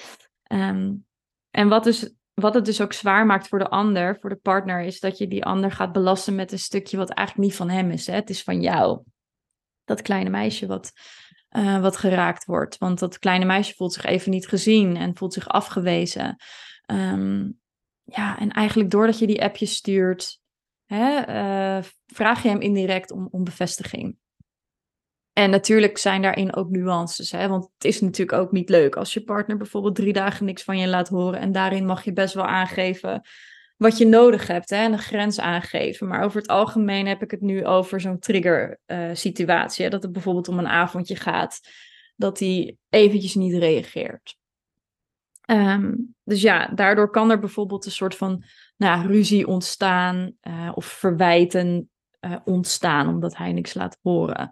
Um, 0.53 1.07
en 1.51 1.69
wat 1.69 1.85
dus 1.85 2.15
wat 2.35 2.55
het 2.55 2.65
dus 2.65 2.81
ook 2.81 2.93
zwaar 2.93 3.27
maakt 3.27 3.49
voor 3.49 3.59
de 3.59 3.69
ander, 3.69 4.19
voor 4.21 4.31
de 4.31 4.37
partner, 4.37 4.81
is 4.81 5.01
dat 5.01 5.19
je 5.19 5.29
die 5.29 5.45
ander 5.45 5.73
gaat 5.73 5.93
belasten 5.93 6.35
met 6.35 6.53
een 6.53 6.59
stukje 6.59 6.97
wat 6.97 7.11
eigenlijk 7.11 7.49
niet 7.49 7.57
van 7.57 7.69
hem 7.69 7.91
is. 7.91 8.07
Hè? 8.07 8.15
Het 8.15 8.31
is 8.31 8.43
van 8.43 8.61
jou. 8.61 9.03
Dat 9.85 10.03
kleine 10.03 10.31
meisje 10.31 10.67
wat, 10.67 10.93
uh, 11.57 11.81
wat 11.81 11.97
geraakt 11.97 12.45
wordt. 12.45 12.79
Want 12.79 12.99
dat 12.99 13.19
kleine 13.19 13.45
meisje 13.45 13.75
voelt 13.75 13.93
zich 13.93 14.05
even 14.05 14.31
niet 14.31 14.49
gezien 14.49 14.97
en 14.97 15.17
voelt 15.17 15.33
zich 15.33 15.49
afgewezen. 15.49 16.37
Um, 16.87 17.61
ja, 18.05 18.39
en 18.39 18.51
eigenlijk 18.51 18.91
doordat 18.91 19.19
je 19.19 19.27
die 19.27 19.43
appjes 19.43 19.75
stuurt, 19.75 20.41
hè, 20.85 21.19
uh, 21.79 21.85
vraag 22.07 22.43
je 22.43 22.49
hem 22.49 22.61
indirect 22.61 23.11
om, 23.11 23.29
om 23.31 23.45
bevestiging. 23.45 24.17
En 25.33 25.51
natuurlijk 25.51 25.99
zijn 25.99 26.23
daarin 26.23 26.55
ook 26.55 26.71
nuances, 26.71 27.31
hè? 27.31 27.49
want 27.49 27.71
het 27.75 27.85
is 27.85 28.01
natuurlijk 28.01 28.39
ook 28.39 28.53
niet 28.53 28.69
leuk 28.69 28.97
als 28.97 29.15
je 29.15 29.25
partner 29.25 29.57
bijvoorbeeld 29.57 29.95
drie 29.95 30.13
dagen 30.13 30.45
niks 30.45 30.63
van 30.63 30.79
je 30.79 30.89
laat 30.89 31.09
horen 31.09 31.41
en 31.41 31.53
daarin 31.53 31.87
mag 31.87 32.05
je 32.05 32.13
best 32.13 32.35
wel 32.35 32.47
aangeven 32.47 33.23
wat 33.77 33.99
je 33.99 34.07
nodig 34.07 34.47
hebt 34.47 34.71
hè? 34.71 34.77
en 34.77 34.93
een 34.93 34.99
grens 34.99 35.41
aangeven. 35.41 36.09
Maar 36.09 36.23
over 36.23 36.41
het 36.41 36.51
algemeen 36.51 37.07
heb 37.07 37.23
ik 37.23 37.31
het 37.31 37.41
nu 37.41 37.67
over 37.67 38.01
zo'n 38.01 38.19
trigger 38.19 38.79
uh, 38.87 39.11
situatie, 39.13 39.85
hè? 39.85 39.91
dat 39.91 40.03
het 40.03 40.13
bijvoorbeeld 40.13 40.49
om 40.49 40.59
een 40.59 40.69
avondje 40.69 41.17
gaat, 41.17 41.61
dat 42.17 42.39
hij 42.39 42.77
eventjes 42.89 43.35
niet 43.35 43.55
reageert. 43.55 44.37
Ehm, 45.41 45.95
dus 46.23 46.43
ja, 46.43 46.67
daardoor 46.67 47.11
kan 47.11 47.31
er 47.31 47.39
bijvoorbeeld 47.39 47.85
een 47.85 47.91
soort 47.91 48.17
van 48.17 48.45
nou, 48.77 49.07
ruzie 49.07 49.47
ontstaan 49.47 50.37
uh, 50.43 50.73
of 50.75 50.85
verwijten 50.85 51.91
uh, 52.21 52.37
ontstaan 52.45 53.09
omdat 53.09 53.37
hij 53.37 53.53
niks 53.53 53.75
laat 53.75 53.99
horen. 54.03 54.51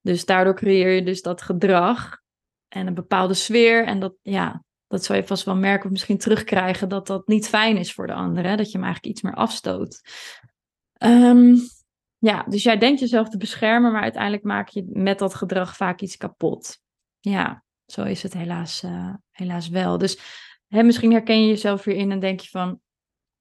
Dus 0.00 0.24
daardoor 0.24 0.54
creëer 0.54 0.90
je 0.90 1.02
dus 1.02 1.22
dat 1.22 1.42
gedrag 1.42 2.18
en 2.68 2.86
een 2.86 2.94
bepaalde 2.94 3.34
sfeer. 3.34 3.86
En 3.86 4.00
dat, 4.00 4.14
ja, 4.22 4.64
dat 4.90 5.04
zou 5.04 5.18
je 5.18 5.26
vast 5.26 5.44
wel 5.44 5.56
merken 5.56 5.84
of 5.84 5.90
misschien 5.90 6.18
terugkrijgen 6.18 6.88
dat 6.88 7.06
dat 7.06 7.26
niet 7.26 7.48
fijn 7.48 7.76
is 7.76 7.92
voor 7.92 8.06
de 8.06 8.12
ander. 8.12 8.56
Dat 8.56 8.70
je 8.70 8.78
hem 8.78 8.86
eigenlijk 8.86 9.14
iets 9.14 9.22
meer 9.22 9.34
afstoot. 9.34 10.00
Um, 10.98 11.58
ja, 12.18 12.42
dus 12.42 12.62
jij 12.62 12.78
denkt 12.78 13.00
jezelf 13.00 13.28
te 13.28 13.36
beschermen, 13.36 13.92
maar 13.92 14.02
uiteindelijk 14.02 14.42
maak 14.42 14.68
je 14.68 14.84
met 14.92 15.18
dat 15.18 15.34
gedrag 15.34 15.76
vaak 15.76 16.00
iets 16.00 16.16
kapot. 16.16 16.80
Ja, 17.20 17.64
zo 17.86 18.02
is 18.02 18.22
het 18.22 18.32
helaas, 18.32 18.82
uh, 18.82 19.14
helaas 19.30 19.68
wel. 19.68 19.98
Dus 19.98 20.18
hè, 20.68 20.82
misschien 20.82 21.12
herken 21.12 21.42
je 21.42 21.48
jezelf 21.48 21.84
hierin 21.84 22.10
en 22.10 22.20
denk 22.20 22.40
je 22.40 22.48
van, 22.48 22.80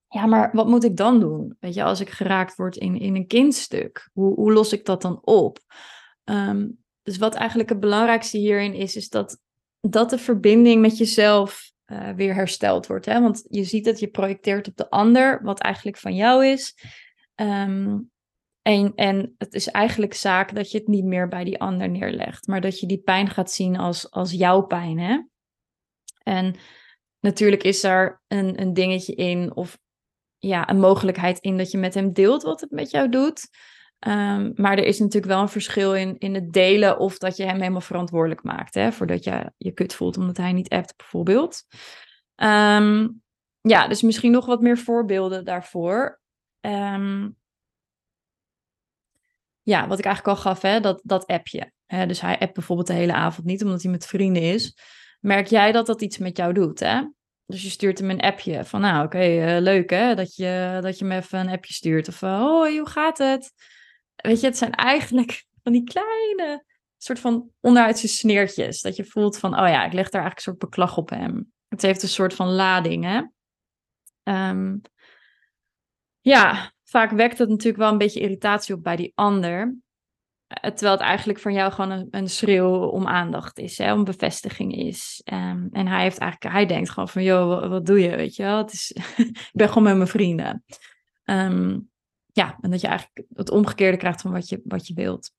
ja, 0.07 0.25
maar 0.25 0.49
wat 0.53 0.67
moet 0.67 0.83
ik 0.83 0.97
dan 0.97 1.19
doen? 1.19 1.55
Weet 1.59 1.73
je, 1.73 1.83
als 1.83 1.99
ik 1.99 2.09
geraakt 2.09 2.55
word 2.55 2.75
in, 2.75 2.99
in 2.99 3.15
een 3.15 3.27
kindstuk, 3.27 4.09
hoe, 4.13 4.35
hoe 4.35 4.53
los 4.53 4.73
ik 4.73 4.85
dat 4.85 5.01
dan 5.01 5.19
op? 5.23 5.59
Um, 6.23 6.77
dus 7.01 7.17
wat 7.17 7.35
eigenlijk 7.35 7.69
het 7.69 7.79
belangrijkste 7.79 8.37
hierin 8.37 8.73
is, 8.73 8.95
is 8.95 9.09
dat, 9.09 9.39
dat 9.81 10.09
de 10.09 10.17
verbinding 10.17 10.81
met 10.81 10.97
jezelf 10.97 11.71
uh, 11.85 12.09
weer 12.09 12.33
hersteld 12.33 12.87
wordt. 12.87 13.05
Hè? 13.05 13.21
Want 13.21 13.45
je 13.49 13.63
ziet 13.63 13.85
dat 13.85 13.99
je 13.99 14.07
projecteert 14.07 14.67
op 14.67 14.75
de 14.75 14.89
ander, 14.89 15.43
wat 15.43 15.59
eigenlijk 15.59 15.97
van 15.97 16.15
jou 16.15 16.45
is. 16.45 16.75
Um, 17.35 18.11
en, 18.61 18.91
en 18.95 19.35
het 19.37 19.53
is 19.53 19.67
eigenlijk 19.67 20.13
zaak 20.13 20.55
dat 20.55 20.71
je 20.71 20.77
het 20.77 20.87
niet 20.87 21.05
meer 21.05 21.27
bij 21.27 21.43
die 21.43 21.59
ander 21.59 21.89
neerlegt, 21.89 22.47
maar 22.47 22.61
dat 22.61 22.79
je 22.79 22.87
die 22.87 23.01
pijn 23.01 23.29
gaat 23.29 23.51
zien 23.51 23.77
als, 23.77 24.11
als 24.11 24.31
jouw 24.31 24.61
pijn. 24.61 24.99
Hè? 24.99 25.21
En 26.23 26.55
natuurlijk 27.19 27.63
is 27.63 27.81
daar 27.81 28.21
een, 28.27 28.61
een 28.61 28.73
dingetje 28.73 29.15
in, 29.15 29.55
of 29.55 29.77
ja, 30.37 30.69
een 30.69 30.79
mogelijkheid 30.79 31.39
in 31.39 31.57
dat 31.57 31.71
je 31.71 31.77
met 31.77 31.93
hem 31.93 32.13
deelt 32.13 32.43
wat 32.43 32.61
het 32.61 32.71
met 32.71 32.91
jou 32.91 33.09
doet. 33.09 33.49
Um, 34.07 34.51
maar 34.55 34.77
er 34.77 34.83
is 34.83 34.99
natuurlijk 34.99 35.33
wel 35.33 35.41
een 35.41 35.49
verschil 35.49 35.95
in, 35.95 36.17
in 36.17 36.33
het 36.33 36.53
delen 36.53 36.99
of 36.99 37.17
dat 37.17 37.37
je 37.37 37.45
hem 37.45 37.59
helemaal 37.59 37.81
verantwoordelijk 37.81 38.43
maakt. 38.43 38.73
Hè, 38.73 38.91
voordat 38.91 39.23
je 39.23 39.51
je 39.57 39.71
kut 39.71 39.93
voelt 39.93 40.17
omdat 40.17 40.37
hij 40.37 40.53
niet 40.53 40.69
appt, 40.69 40.97
bijvoorbeeld. 40.97 41.63
Um, 42.35 43.21
ja, 43.61 43.87
dus 43.87 44.01
misschien 44.01 44.31
nog 44.31 44.45
wat 44.45 44.61
meer 44.61 44.77
voorbeelden 44.77 45.45
daarvoor. 45.45 46.19
Um, 46.61 47.37
ja, 49.61 49.87
wat 49.87 49.99
ik 49.99 50.05
eigenlijk 50.05 50.37
al 50.37 50.43
gaf, 50.43 50.61
hè, 50.61 50.79
dat, 50.79 51.01
dat 51.03 51.27
appje. 51.27 51.71
Hè, 51.85 52.05
dus 52.05 52.21
hij 52.21 52.39
appt 52.39 52.53
bijvoorbeeld 52.53 52.87
de 52.87 52.93
hele 52.93 53.13
avond 53.13 53.47
niet 53.47 53.63
omdat 53.63 53.81
hij 53.81 53.91
met 53.91 54.05
vrienden 54.05 54.43
is. 54.43 54.77
Merk 55.19 55.47
jij 55.47 55.71
dat 55.71 55.85
dat 55.85 56.01
iets 56.01 56.17
met 56.17 56.37
jou 56.37 56.53
doet, 56.53 56.79
hè? 56.79 57.01
Dus 57.45 57.63
je 57.63 57.69
stuurt 57.69 57.99
hem 57.99 58.09
een 58.09 58.21
appje 58.21 58.65
van, 58.65 58.81
nou 58.81 59.05
oké, 59.05 59.55
uh, 59.55 59.61
leuk 59.61 59.89
hè, 59.89 60.15
dat 60.15 60.35
je, 60.35 60.77
dat 60.81 60.99
je 60.99 61.05
me 61.05 61.15
even 61.15 61.39
een 61.39 61.49
appje 61.49 61.73
stuurt. 61.73 62.07
Of, 62.07 62.21
uh, 62.21 62.39
hoi, 62.39 62.77
hoe 62.77 62.89
gaat 62.89 63.17
het? 63.17 63.53
Weet 64.21 64.39
je, 64.39 64.45
het 64.45 64.57
zijn 64.57 64.71
eigenlijk 64.71 65.45
van 65.63 65.71
die 65.71 65.83
kleine 65.83 66.63
soort 66.97 67.19
van 67.19 67.49
onderuitse 67.59 68.07
sneertjes. 68.07 68.81
Dat 68.81 68.95
je 68.95 69.05
voelt 69.05 69.37
van, 69.37 69.59
oh 69.59 69.67
ja, 69.67 69.85
ik 69.85 69.93
leg 69.93 70.09
daar 70.09 70.21
eigenlijk 70.21 70.35
een 70.35 70.41
soort 70.41 70.57
beklag 70.57 70.97
op 70.97 71.09
hem. 71.09 71.51
Het 71.67 71.81
heeft 71.81 72.03
een 72.03 72.09
soort 72.09 72.33
van 72.33 72.47
lading, 72.47 73.03
hè? 73.03 73.21
Um, 74.49 74.81
ja, 76.19 76.73
vaak 76.83 77.11
wekt 77.11 77.37
het 77.37 77.49
natuurlijk 77.49 77.77
wel 77.77 77.91
een 77.91 77.97
beetje 77.97 78.19
irritatie 78.19 78.75
op 78.75 78.83
bij 78.83 78.95
die 78.95 79.11
ander. 79.15 79.77
Eh, 80.47 80.71
terwijl 80.71 80.91
het 80.91 81.05
eigenlijk 81.05 81.39
van 81.39 81.53
jou 81.53 81.71
gewoon 81.71 81.91
een, 81.91 82.07
een 82.11 82.29
schreeuw 82.29 82.75
om 82.75 83.07
aandacht 83.07 83.59
is, 83.59 83.77
hè, 83.77 83.93
om 83.93 84.03
bevestiging 84.03 84.75
is. 84.75 85.21
Um, 85.33 85.69
en 85.71 85.87
hij 85.87 86.01
heeft 86.01 86.17
eigenlijk, 86.17 86.53
hij 86.55 86.65
denkt 86.65 86.89
gewoon 86.89 87.09
van, 87.09 87.23
joh, 87.23 87.69
wat, 87.69 87.85
doe 87.85 87.99
je, 87.99 88.15
weet 88.15 88.35
je 88.35 88.43
wel? 88.43 88.59
Ik 89.17 89.49
ben 89.53 89.67
gewoon 89.67 89.83
met 89.83 89.95
mijn 89.95 90.07
vrienden. 90.07 90.63
Um, 91.25 91.89
ja, 92.31 92.57
en 92.61 92.71
dat 92.71 92.81
je 92.81 92.87
eigenlijk 92.87 93.27
het 93.33 93.49
omgekeerde 93.49 93.97
krijgt 93.97 94.21
van 94.21 94.31
wat 94.31 94.49
je, 94.49 94.61
wat 94.63 94.87
je 94.87 94.93
wilt. 94.93 95.31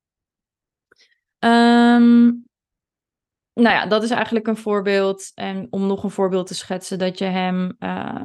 Um, 1.39 2.49
nou 3.53 3.75
ja, 3.77 3.87
dat 3.87 4.03
is 4.03 4.11
eigenlijk 4.11 4.47
een 4.47 4.57
voorbeeld. 4.57 5.31
En 5.35 5.67
om 5.71 5.87
nog 5.87 6.05
een 6.05 6.11
voorbeeld 6.11 6.47
te 6.47 6.55
schetsen, 6.55 6.99
dat 6.99 7.19
je 7.19 7.25
hem, 7.25 7.77
uh, 7.79 8.25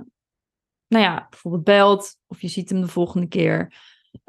nou 0.88 1.04
ja, 1.04 1.28
bijvoorbeeld 1.30 1.64
belt 1.64 2.18
of 2.28 2.42
je 2.42 2.48
ziet 2.48 2.70
hem 2.70 2.82
de 2.82 2.88
volgende 2.88 3.28
keer. 3.28 3.74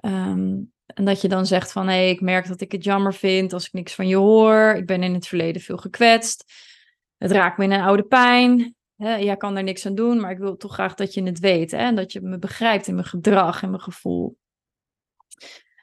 Um, 0.00 0.72
en 0.86 1.04
dat 1.04 1.20
je 1.20 1.28
dan 1.28 1.46
zegt 1.46 1.72
van, 1.72 1.86
hé, 1.86 1.94
hey, 1.94 2.10
ik 2.10 2.20
merk 2.20 2.48
dat 2.48 2.60
ik 2.60 2.72
het 2.72 2.84
jammer 2.84 3.14
vind 3.14 3.52
als 3.52 3.66
ik 3.66 3.72
niks 3.72 3.94
van 3.94 4.08
je 4.08 4.16
hoor. 4.16 4.74
Ik 4.76 4.86
ben 4.86 5.02
in 5.02 5.14
het 5.14 5.26
verleden 5.26 5.62
veel 5.62 5.76
gekwetst. 5.76 6.52
Het 7.16 7.30
raakt 7.30 7.58
me 7.58 7.64
in 7.64 7.72
een 7.72 7.80
oude 7.80 8.02
pijn. 8.02 8.75
Hè, 8.96 9.14
jij 9.14 9.36
kan 9.36 9.56
er 9.56 9.62
niks 9.62 9.86
aan 9.86 9.94
doen, 9.94 10.20
maar 10.20 10.30
ik 10.30 10.38
wil 10.38 10.56
toch 10.56 10.72
graag 10.72 10.94
dat 10.94 11.14
je 11.14 11.22
het 11.22 11.38
weet. 11.38 11.70
Hè, 11.70 11.78
en 11.78 11.94
dat 11.94 12.12
je 12.12 12.20
me 12.20 12.38
begrijpt 12.38 12.86
in 12.86 12.94
mijn 12.94 13.06
gedrag 13.06 13.62
en 13.62 13.70
mijn 13.70 13.82
gevoel. 13.82 14.38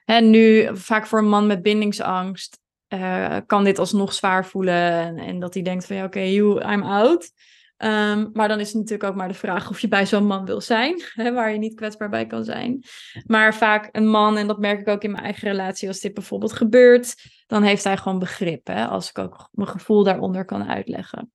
En 0.04 0.30
nu, 0.30 0.76
vaak 0.76 1.06
voor 1.06 1.18
een 1.18 1.28
man 1.28 1.46
met 1.46 1.62
bindingsangst, 1.62 2.58
uh, 2.88 3.36
kan 3.46 3.64
dit 3.64 3.78
alsnog 3.78 4.12
zwaar 4.12 4.46
voelen. 4.46 4.74
En, 4.74 5.18
en 5.18 5.40
dat 5.40 5.54
hij 5.54 5.62
denkt 5.62 5.86
van, 5.86 5.96
ja, 5.96 6.04
oké, 6.04 6.20
I'm 6.20 6.82
out. 6.82 7.32
Um, 7.76 8.30
maar 8.32 8.48
dan 8.48 8.60
is 8.60 8.66
het 8.66 8.76
natuurlijk 8.76 9.10
ook 9.10 9.14
maar 9.16 9.28
de 9.28 9.34
vraag 9.34 9.70
of 9.70 9.80
je 9.80 9.88
bij 9.88 10.06
zo'n 10.06 10.26
man 10.26 10.44
wil 10.44 10.60
zijn, 10.60 11.02
hè, 11.14 11.32
waar 11.32 11.52
je 11.52 11.58
niet 11.58 11.74
kwetsbaar 11.74 12.08
bij 12.08 12.26
kan 12.26 12.44
zijn. 12.44 12.82
Maar 13.26 13.54
vaak 13.54 13.88
een 13.92 14.08
man, 14.08 14.36
en 14.36 14.46
dat 14.46 14.58
merk 14.58 14.80
ik 14.80 14.88
ook 14.88 15.02
in 15.02 15.10
mijn 15.10 15.24
eigen 15.24 15.48
relatie, 15.48 15.88
als 15.88 16.00
dit 16.00 16.14
bijvoorbeeld 16.14 16.52
gebeurt, 16.52 17.14
dan 17.46 17.62
heeft 17.62 17.84
hij 17.84 17.96
gewoon 17.96 18.18
begrip, 18.18 18.66
hè, 18.66 18.86
als 18.86 19.08
ik 19.08 19.18
ook 19.18 19.48
mijn 19.52 19.68
gevoel 19.68 20.04
daaronder 20.04 20.44
kan 20.44 20.68
uitleggen. 20.68 21.32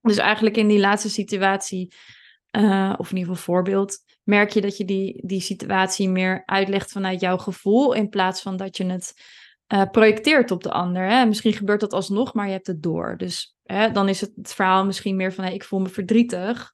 Dus 0.00 0.16
eigenlijk 0.16 0.56
in 0.56 0.68
die 0.68 0.78
laatste 0.78 1.10
situatie, 1.10 1.94
uh, 2.56 2.94
of 2.96 3.10
in 3.10 3.16
ieder 3.16 3.34
geval 3.34 3.54
voorbeeld, 3.54 3.98
merk 4.22 4.50
je 4.50 4.60
dat 4.60 4.76
je 4.76 4.84
die, 4.84 5.26
die 5.26 5.40
situatie 5.40 6.08
meer 6.08 6.42
uitlegt 6.44 6.92
vanuit 6.92 7.20
jouw 7.20 7.38
gevoel, 7.38 7.92
in 7.92 8.08
plaats 8.08 8.42
van 8.42 8.56
dat 8.56 8.76
je 8.76 8.84
het 8.84 9.14
uh, 9.72 9.82
projecteert 9.90 10.50
op 10.50 10.62
de 10.62 10.70
ander. 10.70 11.08
Hè? 11.08 11.26
Misschien 11.26 11.52
gebeurt 11.52 11.80
dat 11.80 11.92
alsnog, 11.92 12.34
maar 12.34 12.46
je 12.46 12.52
hebt 12.52 12.66
het 12.66 12.82
door. 12.82 13.16
Dus 13.16 13.56
dan 13.92 14.08
is 14.08 14.20
het, 14.20 14.32
verhaal 14.54 14.84
misschien 14.84 15.16
meer 15.16 15.32
van 15.32 15.44
hey, 15.44 15.54
ik 15.54 15.64
voel 15.64 15.80
me 15.80 15.88
verdrietig. 15.88 16.72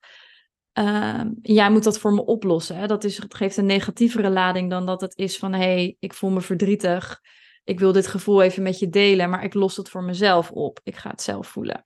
Uh, 0.78 1.20
jij 1.42 1.70
moet 1.70 1.84
dat 1.84 1.98
voor 1.98 2.12
me 2.12 2.24
oplossen. 2.24 2.76
Hè? 2.76 2.86
Dat 2.86 3.04
is, 3.04 3.16
het 3.16 3.34
geeft 3.34 3.56
een 3.56 3.66
negatievere 3.66 4.30
lading 4.30 4.70
dan 4.70 4.86
dat 4.86 5.00
het 5.00 5.16
is 5.16 5.38
van 5.38 5.52
hé, 5.52 5.58
hey, 5.58 5.96
ik 5.98 6.14
voel 6.14 6.30
me 6.30 6.40
verdrietig. 6.40 7.20
Ik 7.64 7.78
wil 7.78 7.92
dit 7.92 8.06
gevoel 8.06 8.42
even 8.42 8.62
met 8.62 8.78
je 8.78 8.88
delen, 8.88 9.30
maar 9.30 9.44
ik 9.44 9.54
los 9.54 9.76
het 9.76 9.88
voor 9.88 10.04
mezelf 10.04 10.50
op. 10.50 10.80
Ik 10.82 10.96
ga 10.96 11.10
het 11.10 11.22
zelf 11.22 11.48
voelen. 11.48 11.84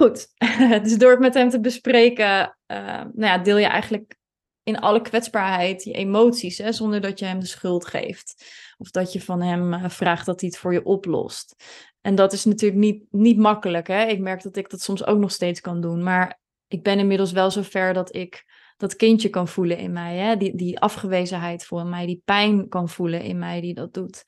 Goed, 0.00 0.26
dus 0.84 0.98
door 0.98 1.10
het 1.10 1.20
met 1.20 1.34
hem 1.34 1.48
te 1.48 1.60
bespreken, 1.60 2.56
uh, 2.66 2.76
nou 2.96 3.10
ja, 3.14 3.38
deel 3.38 3.56
je 3.56 3.66
eigenlijk 3.66 4.18
in 4.62 4.78
alle 4.78 5.00
kwetsbaarheid 5.00 5.84
je 5.84 5.92
emoties, 5.92 6.58
hè, 6.58 6.72
zonder 6.72 7.00
dat 7.00 7.18
je 7.18 7.24
hem 7.24 7.40
de 7.40 7.46
schuld 7.46 7.86
geeft. 7.86 8.44
Of 8.78 8.90
dat 8.90 9.12
je 9.12 9.20
van 9.20 9.42
hem 9.42 9.72
uh, 9.72 9.88
vraagt 9.88 10.26
dat 10.26 10.40
hij 10.40 10.48
het 10.48 10.58
voor 10.58 10.72
je 10.72 10.84
oplost. 10.84 11.64
En 12.00 12.14
dat 12.14 12.32
is 12.32 12.44
natuurlijk 12.44 12.80
niet, 12.80 13.04
niet 13.10 13.38
makkelijk. 13.38 13.86
Hè? 13.86 14.04
Ik 14.04 14.20
merk 14.20 14.42
dat 14.42 14.56
ik 14.56 14.70
dat 14.70 14.80
soms 14.80 15.06
ook 15.06 15.18
nog 15.18 15.30
steeds 15.30 15.60
kan 15.60 15.80
doen. 15.80 16.02
Maar 16.02 16.40
ik 16.68 16.82
ben 16.82 16.98
inmiddels 16.98 17.32
wel 17.32 17.50
zover 17.50 17.92
dat 17.92 18.14
ik 18.14 18.44
dat 18.76 18.96
kindje 18.96 19.28
kan 19.28 19.48
voelen 19.48 19.78
in 19.78 19.92
mij. 19.92 20.16
Hè? 20.16 20.36
Die, 20.36 20.56
die 20.56 20.80
afgewezenheid 20.80 21.64
voor 21.64 21.86
mij, 21.86 22.06
die 22.06 22.22
pijn 22.24 22.68
kan 22.68 22.88
voelen 22.88 23.22
in 23.22 23.38
mij 23.38 23.60
die 23.60 23.74
dat 23.74 23.94
doet. 23.94 24.24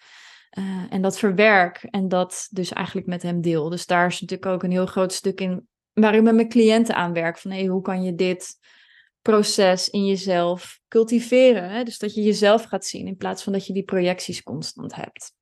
Uh, 0.59 0.87
en 0.91 1.03
dat 1.03 1.19
verwerk 1.19 1.83
en 1.83 2.09
dat 2.09 2.49
dus 2.51 2.73
eigenlijk 2.73 3.07
met 3.07 3.23
hem 3.23 3.41
deel. 3.41 3.69
Dus 3.69 3.87
daar 3.87 4.07
is 4.07 4.21
natuurlijk 4.21 4.51
ook 4.51 4.63
een 4.63 4.71
heel 4.71 4.87
groot 4.87 5.13
stuk 5.13 5.41
in 5.41 5.69
waar 5.93 6.15
ik 6.15 6.23
met 6.23 6.35
mijn 6.35 6.49
cliënten 6.49 6.95
aan 6.95 7.13
werk. 7.13 7.39
Van 7.39 7.51
hey, 7.51 7.67
hoe 7.67 7.83
kan 7.83 8.03
je 8.03 8.15
dit 8.15 8.59
proces 9.23 9.89
in 9.89 10.07
jezelf 10.07 10.81
cultiveren? 10.89 11.71
Hè? 11.71 11.83
Dus 11.83 11.99
dat 11.99 12.15
je 12.15 12.23
jezelf 12.23 12.65
gaat 12.65 12.85
zien 12.85 13.07
in 13.07 13.17
plaats 13.17 13.43
van 13.43 13.53
dat 13.53 13.67
je 13.67 13.73
die 13.73 13.85
projecties 13.85 14.43
constant 14.43 14.95
hebt. 14.95 15.35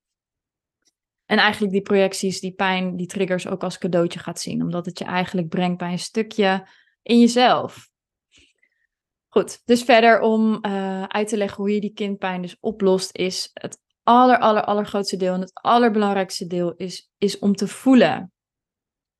En 1.25 1.39
eigenlijk 1.39 1.73
die 1.73 1.83
projecties, 1.83 2.41
die 2.41 2.55
pijn, 2.55 2.97
die 2.97 3.07
triggers 3.07 3.47
ook 3.47 3.63
als 3.63 3.79
cadeautje 3.79 4.19
gaat 4.19 4.41
zien. 4.41 4.63
Omdat 4.63 4.87
het 4.87 4.99
je 4.99 5.05
eigenlijk 5.05 5.49
brengt 5.49 5.79
bij 5.79 5.93
een 5.93 5.99
stukje 5.99 6.69
in 7.03 7.21
jezelf. 7.21 7.89
Goed, 9.29 9.63
dus 9.65 9.83
verder 9.83 10.21
om 10.21 10.59
uh, 10.67 11.03
uit 11.03 11.29
te 11.29 11.37
leggen 11.37 11.57
hoe 11.57 11.75
je 11.75 11.81
die 11.81 11.93
kindpijn 11.93 12.43
dus 12.43 12.57
oplost, 12.61 13.17
is 13.17 13.51
het 13.53 13.79
aller, 14.03 14.39
aller, 14.39 14.65
allergrootste 14.65 15.17
deel 15.17 15.35
en 15.35 15.41
het 15.41 15.55
allerbelangrijkste 15.55 16.47
deel 16.47 16.75
is, 16.77 17.11
is 17.19 17.39
om 17.39 17.55
te 17.55 17.69
voelen. 17.69 18.33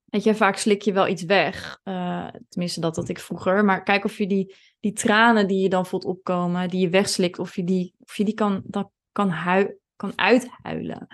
Weet 0.05 0.23
je, 0.23 0.35
vaak 0.35 0.55
slik 0.55 0.81
je 0.81 0.93
wel 0.93 1.07
iets 1.07 1.23
weg. 1.23 1.79
Uh, 1.83 2.27
tenminste, 2.49 2.79
dat 2.79 2.95
had 2.95 3.09
ik 3.09 3.19
vroeger. 3.19 3.65
Maar 3.65 3.83
kijk 3.83 4.05
of 4.05 4.17
je 4.17 4.27
die, 4.27 4.55
die 4.79 4.93
tranen 4.93 5.47
die 5.47 5.61
je 5.61 5.69
dan 5.69 5.85
voelt 5.85 6.05
opkomen, 6.05 6.69
die 6.69 6.81
je 6.81 6.89
wegslikt, 6.89 7.39
of 7.39 7.55
je 7.55 7.63
die, 7.63 7.93
of 7.99 8.17
je 8.17 8.23
die 8.23 8.33
kan, 8.33 8.61
dan 8.65 8.91
kan, 9.11 9.29
hui, 9.29 9.77
kan 9.95 10.13
uithuilen. 10.15 11.07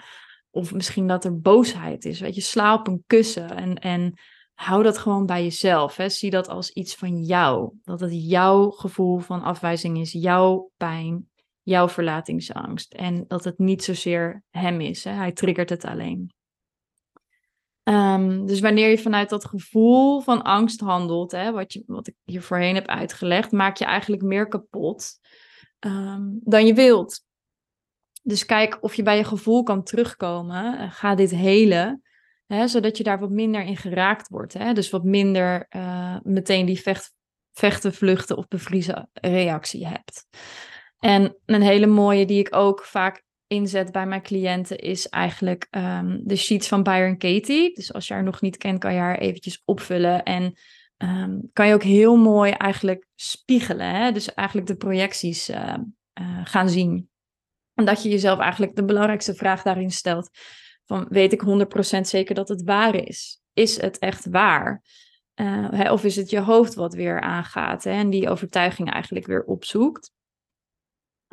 Of 0.50 0.74
misschien 0.74 1.08
dat 1.08 1.26
er 1.26 1.40
boosheid 1.40 2.06
is. 2.06 2.20
Weet 2.20 2.36
je, 2.36 2.42
sla 2.42 2.74
op 2.74 2.88
een 2.88 3.04
kussen 3.08 3.50
en, 3.50 3.76
en 3.76 4.14
hou 4.54 4.84
dat 4.84 4.98
gewoon 4.98 5.26
bij 5.26 5.44
jezelf. 5.44 5.96
Hè. 5.96 6.10
Zie 6.10 6.30
dat 6.30 6.48
als 6.48 6.70
iets 6.70 6.96
van 6.96 7.24
jou. 7.24 7.72
Dat 7.84 8.00
het 8.00 8.30
jouw 8.30 8.70
gevoel 8.70 9.18
van 9.18 9.44
afwijzing 9.44 10.00
is, 10.00 10.12
jouw 10.12 10.72
pijn, 10.78 11.30
jouw 11.68 11.90
verlatingsangst. 11.90 12.94
En 12.94 13.26
dat 13.28 13.44
het 13.44 13.58
niet 13.58 13.84
zozeer 13.84 14.44
hem 14.50 14.82
is. 14.82 15.04
Hè. 15.04 15.12
Hij 15.12 15.32
triggert 15.32 15.70
het 15.70 15.86
alleen. 15.86 16.32
Ehm, 17.84 18.46
dus 18.46 18.60
wanneer 18.60 18.90
je 18.90 18.98
vanuit 18.98 19.30
dat 19.30 19.46
gevoel 19.46 20.22
van 20.22 20.42
angst 20.42 20.80
handelt, 20.80 21.32
hè, 21.32 21.52
wat, 21.52 21.74
je, 21.74 21.84
wat 21.86 22.08
ik 22.08 22.16
hier 22.24 22.42
voorheen 22.42 22.76
heb 22.76 22.88
uitgelegd, 22.88 23.52
maak 23.52 23.78
je 23.78 23.86
eigenlijk 23.86 24.22
meer 24.22 24.48
kapot 24.48 25.20
ehm, 25.80 26.24
dan 26.40 26.66
je 26.66 26.74
wilt. 26.74 27.24
Dus 28.24 28.46
kijk 28.46 28.78
of 28.82 28.96
je 28.96 29.04
bij 29.04 29.18
je 29.18 29.24
gevoel 29.24 29.64
kan 29.64 29.84
terugkomen. 29.84 30.92
ga 30.92 31.16
dit 31.16 31.32
helen, 31.32 32.02
hè, 32.46 32.68
zodat 32.68 32.98
je 32.98 33.04
daar 33.04 33.20
wat 33.20 33.30
minder 33.30 33.64
in 33.64 33.78
geraakt 33.78 34.30
wordt. 34.30 34.54
Hè? 34.54 34.74
Dus 34.74 34.90
wat 34.90 35.04
minder 35.04 35.66
uh, 35.76 36.18
meteen 36.24 36.66
die 36.66 36.82
vecht, 36.82 37.14
vechten, 37.52 37.94
vluchten 37.94 38.38
of 38.38 38.48
bevriezen 38.48 39.10
reactie 39.14 39.88
hebt. 39.88 40.28
En 41.00 41.38
een 41.46 41.62
hele 41.62 41.86
mooie 41.86 42.26
die 42.26 42.40
ik 42.40 42.56
ook 42.56 42.84
vaak 42.84 43.26
inzet 43.48 43.92
bij 43.92 44.06
mijn 44.06 44.22
cliënten 44.22 44.78
is 44.78 45.10
eigenlijk 45.10 45.68
um, 45.72 46.22
de 46.24 46.36
sheets 46.36 46.68
van 46.68 46.84
Byron 46.84 47.18
Katie. 47.18 47.74
Dus 47.74 47.94
als 47.94 48.08
je 48.08 48.14
haar 48.14 48.24
nog 48.24 48.42
niet 48.42 48.58
kent, 48.58 48.80
kan 48.80 48.94
je 48.94 49.00
haar 49.00 49.18
eventjes 49.18 49.62
opvullen. 49.66 50.24
En 50.24 50.58
um, 50.98 51.50
kan 51.54 51.68
je 51.68 51.74
ook 51.74 51.84
heel 51.84 52.16
mooi 52.16 52.52
eigenlijk 52.52 53.08
spiegelen. 53.16 53.96
Hè? 53.96 54.12
Dus 54.12 54.34
eigenlijk 54.34 54.68
de 54.68 54.76
projecties 54.76 55.50
uh, 55.50 55.74
uh, 56.22 56.42
gaan 56.44 56.70
zien. 56.70 57.10
En 57.74 57.86
dat 57.86 58.04
je 58.04 58.10
jezelf 58.10 58.40
eigenlijk 58.40 58.76
de 58.76 58.86
belangrijkste 58.86 59.36
vraag 59.36 59.62
daarin 59.64 59.92
stelt. 59.92 60.30
Van 60.86 61.06
weet 61.10 61.34
ik 61.34 61.44
100% 61.98 62.00
zeker 62.02 62.36
dat 62.36 62.48
het 62.48 62.64
waar 62.64 62.96
is? 62.96 63.42
Is 63.54 63.82
het 63.82 63.98
echt 63.98 64.30
waar? 64.30 64.84
Uh, 65.36 65.70
hè? 65.72 65.92
Of 65.92 66.04
is 66.04 66.16
het 66.16 66.30
je 66.30 66.40
hoofd 66.40 66.74
wat 66.74 66.94
weer 66.94 67.22
aangaat 67.22 67.84
hè? 67.84 67.92
en 67.92 68.10
die 68.10 68.30
overtuiging 68.30 68.92
eigenlijk 68.92 69.26
weer 69.26 69.44
opzoekt? 69.44 70.12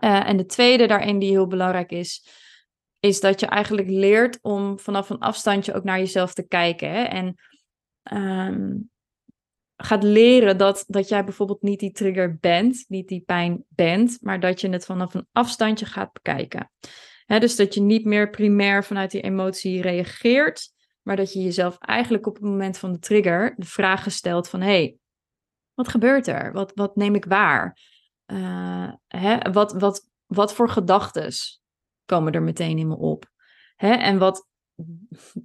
Uh, 0.05 0.29
en 0.29 0.37
de 0.37 0.47
tweede 0.47 0.87
daarin 0.87 1.19
die 1.19 1.31
heel 1.31 1.47
belangrijk 1.47 1.91
is, 1.91 2.29
is 3.01 3.21
dat 3.21 3.41
je 3.41 3.47
eigenlijk 3.47 3.89
leert 3.89 4.39
om 4.43 4.79
vanaf 4.79 5.11
een 5.11 5.19
afstandje 5.19 5.75
ook 5.75 5.85
naar 5.85 5.99
jezelf 5.99 6.35
te 6.35 6.47
kijken. 6.47 6.91
Hè? 6.91 7.03
En 7.03 7.35
um, 8.13 8.91
gaat 9.77 10.03
leren 10.03 10.59
dat, 10.59 10.85
dat 10.87 11.09
jij 11.09 11.25
bijvoorbeeld 11.25 11.63
niet 11.63 11.81
die 11.81 11.93
trigger 11.93 12.39
bent, 12.39 12.85
niet 12.89 13.09
die 13.09 13.21
pijn 13.21 13.65
bent, 13.69 14.19
maar 14.21 14.41
dat 14.41 14.61
je 14.61 14.69
het 14.69 14.85
vanaf 14.85 15.15
een 15.15 15.27
afstandje 15.33 15.87
gaat 15.87 16.13
bekijken. 16.13 16.71
Dus 17.27 17.57
dat 17.57 17.75
je 17.75 17.81
niet 17.81 18.05
meer 18.05 18.31
primair 18.31 18.85
vanuit 18.85 19.11
die 19.11 19.21
emotie 19.21 19.83
reageert, 19.83 20.73
maar 21.03 21.17
dat 21.17 21.33
je 21.33 21.43
jezelf 21.43 21.79
eigenlijk 21.79 22.27
op 22.27 22.35
het 22.35 22.45
moment 22.45 22.79
van 22.79 22.93
de 22.93 22.99
trigger 22.99 23.55
de 23.57 23.67
vraag 23.67 24.13
stelt 24.13 24.49
van 24.49 24.61
hé, 24.61 24.67
hey, 24.67 24.97
wat 25.75 25.89
gebeurt 25.89 26.27
er? 26.27 26.53
Wat, 26.53 26.73
wat 26.75 26.97
neem 26.97 27.15
ik 27.15 27.25
waar? 27.25 27.79
Uh, 28.27 28.93
hè, 29.07 29.53
wat, 29.53 29.73
wat, 29.73 30.11
wat 30.27 30.55
voor 30.55 30.69
gedachten 30.69 31.33
komen 32.05 32.33
er 32.33 32.43
meteen 32.43 32.79
in 32.79 32.89
me 32.89 32.97
op? 32.97 33.31
Hè, 33.77 33.93
en 33.93 34.19
wat 34.19 34.49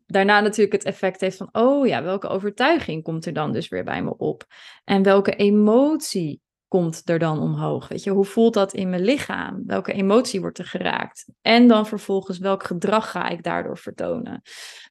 daarna 0.05 0.39
natuurlijk 0.39 0.71
het 0.71 0.83
effect 0.83 1.21
heeft 1.21 1.37
van, 1.37 1.49
oh 1.51 1.87
ja, 1.87 2.03
welke 2.03 2.27
overtuiging 2.27 3.03
komt 3.03 3.25
er 3.25 3.33
dan 3.33 3.51
dus 3.51 3.67
weer 3.67 3.83
bij 3.83 4.03
me 4.03 4.17
op? 4.17 4.45
En 4.83 5.03
welke 5.03 5.35
emotie 5.35 6.41
komt 6.67 7.09
er 7.09 7.19
dan 7.19 7.39
omhoog? 7.39 7.87
Weet 7.87 8.03
je, 8.03 8.09
hoe 8.09 8.25
voelt 8.25 8.53
dat 8.53 8.73
in 8.73 8.89
mijn 8.89 9.01
lichaam? 9.01 9.63
Welke 9.65 9.93
emotie 9.93 10.41
wordt 10.41 10.57
er 10.57 10.65
geraakt? 10.65 11.29
En 11.41 11.67
dan 11.67 11.87
vervolgens, 11.87 12.37
welk 12.37 12.63
gedrag 12.63 13.11
ga 13.11 13.29
ik 13.29 13.43
daardoor 13.43 13.77
vertonen? 13.77 14.41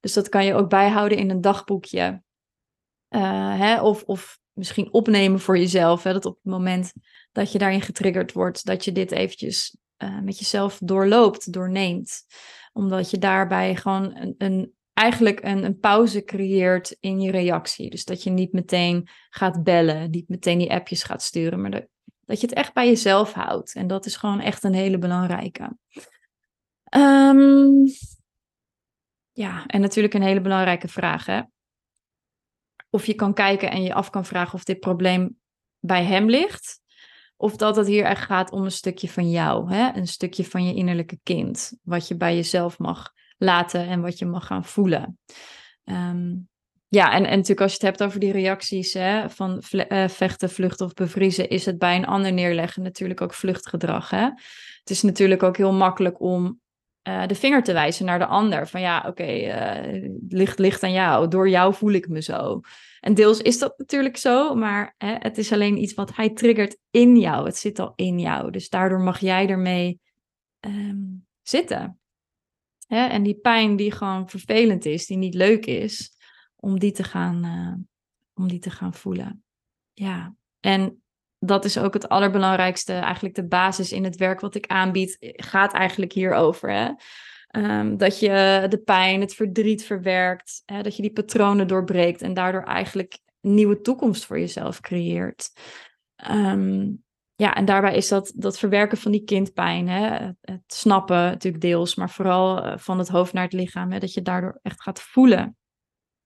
Dus 0.01 0.13
dat 0.13 0.29
kan 0.29 0.45
je 0.45 0.55
ook 0.55 0.69
bijhouden 0.69 1.19
in 1.19 1.31
een 1.31 1.41
dagboekje. 1.41 2.23
Uh, 3.11 3.59
hè, 3.59 3.81
of, 3.81 4.03
of 4.03 4.39
misschien 4.53 4.93
opnemen 4.93 5.41
voor 5.41 5.59
jezelf. 5.59 6.03
Hè, 6.03 6.13
dat 6.13 6.27
op 6.27 6.35
het 6.35 6.53
moment 6.53 6.93
dat 7.39 7.53
je 7.53 7.59
daarin 7.59 7.83
getriggerd 7.83 8.33
wordt, 8.33 8.65
dat 8.65 8.85
je 8.85 8.93
dit 8.93 9.11
eventjes 9.11 9.77
uh, 9.99 10.21
met 10.21 10.39
jezelf 10.39 10.79
doorloopt, 10.83 11.53
doorneemt. 11.53 12.27
Omdat 12.73 13.11
je 13.11 13.19
daarbij 13.19 13.77
gewoon 13.77 14.17
een, 14.17 14.35
een 14.39 14.73
eigenlijk 14.93 15.45
een, 15.45 15.65
een, 15.65 15.79
pauze 15.79 16.25
creëert 16.25 16.97
in 17.01 17.21
je 17.21 17.31
reactie. 17.31 17.91
Dus 17.91 18.05
dat 18.05 18.23
je 18.23 18.31
niet 18.31 18.53
meteen 18.53 19.09
gaat 19.31 19.63
bellen, 19.63 20.11
niet 20.11 20.29
meteen 20.29 20.59
die 20.59 20.73
appjes 20.73 21.03
gaat 21.03 21.23
sturen, 21.23 21.61
maar 21.61 21.71
dat, 21.71 21.87
dat 22.25 22.41
je 22.41 22.47
het 22.47 22.57
echt 22.57 22.73
bij 22.75 22.87
jezelf 22.87 23.33
houdt. 23.33 23.75
En 23.75 23.87
dat 23.87 24.07
is 24.07 24.17
gewoon 24.17 24.41
echt 24.41 24.65
een 24.65 24.75
hele 24.75 24.99
belangrijke. 24.99 25.77
Um, 26.97 27.85
ja, 29.33 29.67
en 29.67 29.81
natuurlijk 29.81 30.15
een 30.15 30.23
hele 30.23 30.41
belangrijke 30.41 30.89
vraag. 30.89 31.27
Hè? 31.27 31.43
Of 32.91 33.07
je 33.07 33.15
kan 33.15 33.35
kijken 33.35 33.71
en 33.71 33.83
je 33.83 33.95
af 33.95 34.11
kan 34.11 34.25
vragen 34.25 34.55
of 34.55 34.65
dit 34.65 34.81
probleem 34.81 35.39
bij 35.79 36.05
hem 36.05 36.31
ligt. 36.31 36.81
Of 37.41 37.57
dat 37.57 37.77
het 37.77 37.87
hier 37.87 38.05
echt 38.05 38.25
gaat 38.25 38.51
om 38.51 38.65
een 38.65 38.71
stukje 38.71 39.09
van 39.09 39.31
jou, 39.31 39.73
hè? 39.73 39.91
een 39.95 40.07
stukje 40.07 40.45
van 40.45 40.65
je 40.65 40.75
innerlijke 40.75 41.19
kind, 41.23 41.73
wat 41.83 42.09
je 42.09 42.17
bij 42.17 42.35
jezelf 42.35 42.79
mag 42.79 43.13
laten 43.37 43.87
en 43.87 44.01
wat 44.01 44.19
je 44.19 44.27
mag 44.27 44.47
gaan 44.47 44.65
voelen. 44.65 45.19
Um, 45.85 46.49
ja, 46.89 47.13
en, 47.13 47.25
en 47.25 47.31
natuurlijk 47.31 47.61
als 47.61 47.71
je 47.71 47.77
het 47.77 47.87
hebt 47.87 48.03
over 48.03 48.21
die 48.21 48.33
reacties 48.33 48.93
hè, 48.93 49.31
van 49.31 49.63
uh, 49.71 50.09
vechten, 50.09 50.51
vluchten 50.51 50.87
of 50.87 50.95
bevriezen, 50.95 51.49
is 51.49 51.67
het 51.67 51.79
bij 51.79 51.97
een 51.97 52.07
ander 52.07 52.33
neerleggen 52.33 52.83
natuurlijk 52.83 53.21
ook 53.21 53.35
vluchtgedrag. 53.35 54.11
Hè? 54.11 54.23
Het 54.79 54.91
is 54.91 55.03
natuurlijk 55.03 55.43
ook 55.43 55.57
heel 55.57 55.73
makkelijk 55.73 56.21
om 56.21 56.61
uh, 57.09 57.27
de 57.27 57.35
vinger 57.35 57.63
te 57.63 57.73
wijzen 57.73 58.05
naar 58.05 58.19
de 58.19 58.27
ander. 58.27 58.69
Van 58.69 58.81
ja, 58.81 58.99
oké, 58.99 59.09
okay, 59.09 59.51
eh, 59.51 60.11
licht 60.29 60.59
ligt 60.59 60.83
aan 60.83 60.93
jou, 60.93 61.29
door 61.29 61.49
jou 61.49 61.75
voel 61.75 61.93
ik 61.93 62.09
me 62.09 62.23
zo. 62.23 62.61
En 63.01 63.15
deels 63.15 63.41
is 63.41 63.59
dat 63.59 63.79
natuurlijk 63.79 64.17
zo, 64.17 64.55
maar 64.55 64.95
hè, 64.99 65.15
het 65.19 65.39
is 65.39 65.53
alleen 65.53 65.83
iets 65.83 65.95
wat 65.95 66.17
hij 66.17 66.31
triggert 66.31 66.79
in 66.91 67.17
jou. 67.17 67.47
Het 67.47 67.57
zit 67.57 67.79
al 67.79 67.93
in 67.97 68.19
jou. 68.19 68.51
Dus 68.51 68.69
daardoor 68.69 69.01
mag 69.01 69.19
jij 69.19 69.49
ermee 69.49 70.01
um, 70.61 71.27
zitten. 71.43 71.99
Hè? 72.87 73.07
En 73.07 73.23
die 73.23 73.39
pijn 73.39 73.77
die 73.77 73.93
gewoon 73.93 74.29
vervelend 74.29 74.85
is, 74.85 75.07
die 75.07 75.17
niet 75.17 75.35
leuk 75.35 75.67
is, 75.67 76.13
om 76.57 76.79
die 76.79 76.93
te 76.93 77.05
gaan, 77.05 77.45
uh, 77.45 77.75
om 78.35 78.49
die 78.49 78.59
te 78.59 78.71
gaan 78.71 78.95
voelen. 78.95 79.45
Ja, 79.93 80.35
en 80.61 81.03
dat 81.39 81.65
is 81.65 81.79
ook 81.79 81.95
het 81.95 82.09
allerbelangrijkste, 82.09 82.93
eigenlijk 82.93 83.35
de 83.35 83.47
basis 83.47 83.93
in 83.93 84.05
het 84.05 84.17
werk 84.17 84.41
wat 84.41 84.55
ik 84.55 84.67
aanbied, 84.67 85.17
gaat 85.21 85.73
eigenlijk 85.73 86.13
hierover. 86.13 86.73
Hè? 86.73 86.91
Um, 87.57 87.97
dat 87.97 88.19
je 88.19 88.67
de 88.69 88.79
pijn, 88.79 89.21
het 89.21 89.35
verdriet 89.35 89.85
verwerkt, 89.85 90.63
hè, 90.67 90.83
dat 90.83 90.97
je 90.97 91.03
die 91.03 91.13
patronen 91.13 91.69
doorbreekt 91.69 92.23
en 92.23 92.35
daardoor 92.35 92.63
eigenlijk 92.63 93.19
een 93.41 93.55
nieuwe 93.55 93.81
toekomst 93.81 94.25
voor 94.25 94.39
jezelf 94.39 94.81
creëert. 94.81 95.53
Um, 96.31 97.05
ja, 97.35 97.55
en 97.55 97.65
daarbij 97.65 97.95
is 97.95 98.09
dat, 98.09 98.33
dat 98.37 98.59
verwerken 98.59 98.99
van 98.99 99.13
die 99.13 99.25
kindpijn, 99.25 99.89
hè, 99.89 100.31
het 100.41 100.63
snappen 100.67 101.17
natuurlijk 101.17 101.63
deels, 101.63 101.95
maar 101.95 102.11
vooral 102.11 102.67
uh, 102.67 102.73
van 102.77 102.99
het 102.99 103.09
hoofd 103.09 103.33
naar 103.33 103.45
het 103.45 103.53
lichaam, 103.53 103.93
hè, 103.93 103.99
dat 103.99 104.13
je 104.13 104.23
daardoor 104.23 104.59
echt 104.63 104.83
gaat 104.83 105.01
voelen. 105.01 105.57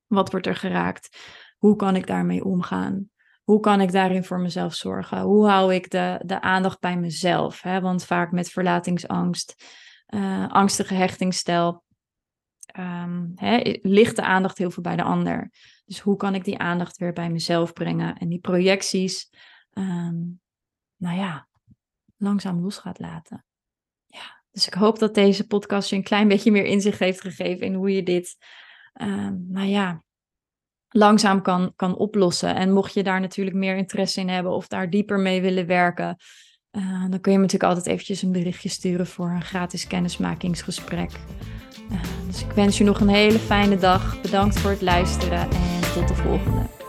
Wat 0.06 0.30
wordt 0.30 0.46
er 0.46 0.56
geraakt? 0.56 1.18
Hoe 1.58 1.76
kan 1.76 1.96
ik 1.96 2.06
daarmee 2.06 2.44
omgaan? 2.44 3.10
Hoe 3.52 3.60
kan 3.60 3.80
ik 3.80 3.92
daarin 3.92 4.24
voor 4.24 4.40
mezelf 4.40 4.74
zorgen? 4.74 5.20
Hoe 5.20 5.48
hou 5.48 5.74
ik 5.74 5.90
de, 5.90 6.20
de 6.24 6.40
aandacht 6.40 6.80
bij 6.80 6.96
mezelf? 6.96 7.62
Hè? 7.62 7.80
Want 7.80 8.04
vaak 8.04 8.30
met 8.30 8.50
verlatingsangst 8.50 9.64
uh, 10.08 10.48
angstige 10.48 10.94
hechtingsstijl, 10.94 11.84
um, 12.78 13.32
hè, 13.34 13.60
ligt 13.82 14.16
de 14.16 14.22
aandacht 14.22 14.58
heel 14.58 14.70
veel 14.70 14.82
bij 14.82 14.96
de 14.96 15.02
ander. 15.02 15.50
Dus 15.84 16.00
hoe 16.00 16.16
kan 16.16 16.34
ik 16.34 16.44
die 16.44 16.58
aandacht 16.58 16.96
weer 16.96 17.12
bij 17.12 17.30
mezelf 17.30 17.72
brengen 17.72 18.16
en 18.16 18.28
die 18.28 18.40
projecties, 18.40 19.30
um, 19.72 20.40
nou 20.96 21.18
ja, 21.18 21.48
langzaam 22.16 22.60
los 22.60 22.78
gaat 22.78 22.98
laten. 22.98 23.44
Ja, 24.06 24.42
dus 24.50 24.66
ik 24.66 24.74
hoop 24.74 24.98
dat 24.98 25.14
deze 25.14 25.46
podcast 25.46 25.90
je 25.90 25.96
een 25.96 26.02
klein 26.02 26.28
beetje 26.28 26.50
meer 26.50 26.64
inzicht 26.64 26.98
heeft 26.98 27.20
gegeven 27.20 27.66
in 27.66 27.74
hoe 27.74 27.94
je 27.94 28.02
dit, 28.02 28.36
um, 29.02 29.46
nou 29.48 29.66
ja, 29.66 30.02
langzaam 30.92 31.42
kan, 31.42 31.72
kan 31.76 31.96
oplossen. 31.96 32.54
En 32.54 32.72
mocht 32.72 32.94
je 32.94 33.02
daar 33.02 33.20
natuurlijk 33.20 33.56
meer 33.56 33.76
interesse 33.76 34.20
in 34.20 34.28
hebben 34.28 34.52
of 34.52 34.68
daar 34.68 34.90
dieper 34.90 35.18
mee 35.18 35.40
willen 35.40 35.66
werken, 35.66 36.16
uh, 36.72 37.04
dan 37.10 37.20
kun 37.20 37.32
je 37.32 37.38
me 37.38 37.44
natuurlijk 37.44 37.72
altijd 37.72 37.86
eventjes 37.86 38.22
een 38.22 38.32
berichtje 38.32 38.68
sturen 38.68 39.06
voor 39.06 39.30
een 39.30 39.42
gratis 39.42 39.86
kennismakingsgesprek. 39.86 41.10
Uh, 41.90 42.00
dus 42.26 42.42
ik 42.42 42.50
wens 42.50 42.78
je 42.78 42.84
nog 42.84 43.00
een 43.00 43.08
hele 43.08 43.38
fijne 43.38 43.78
dag. 43.78 44.20
Bedankt 44.20 44.58
voor 44.58 44.70
het 44.70 44.82
luisteren 44.82 45.40
en 45.40 45.92
tot 45.94 46.08
de 46.08 46.14
volgende. 46.14 46.81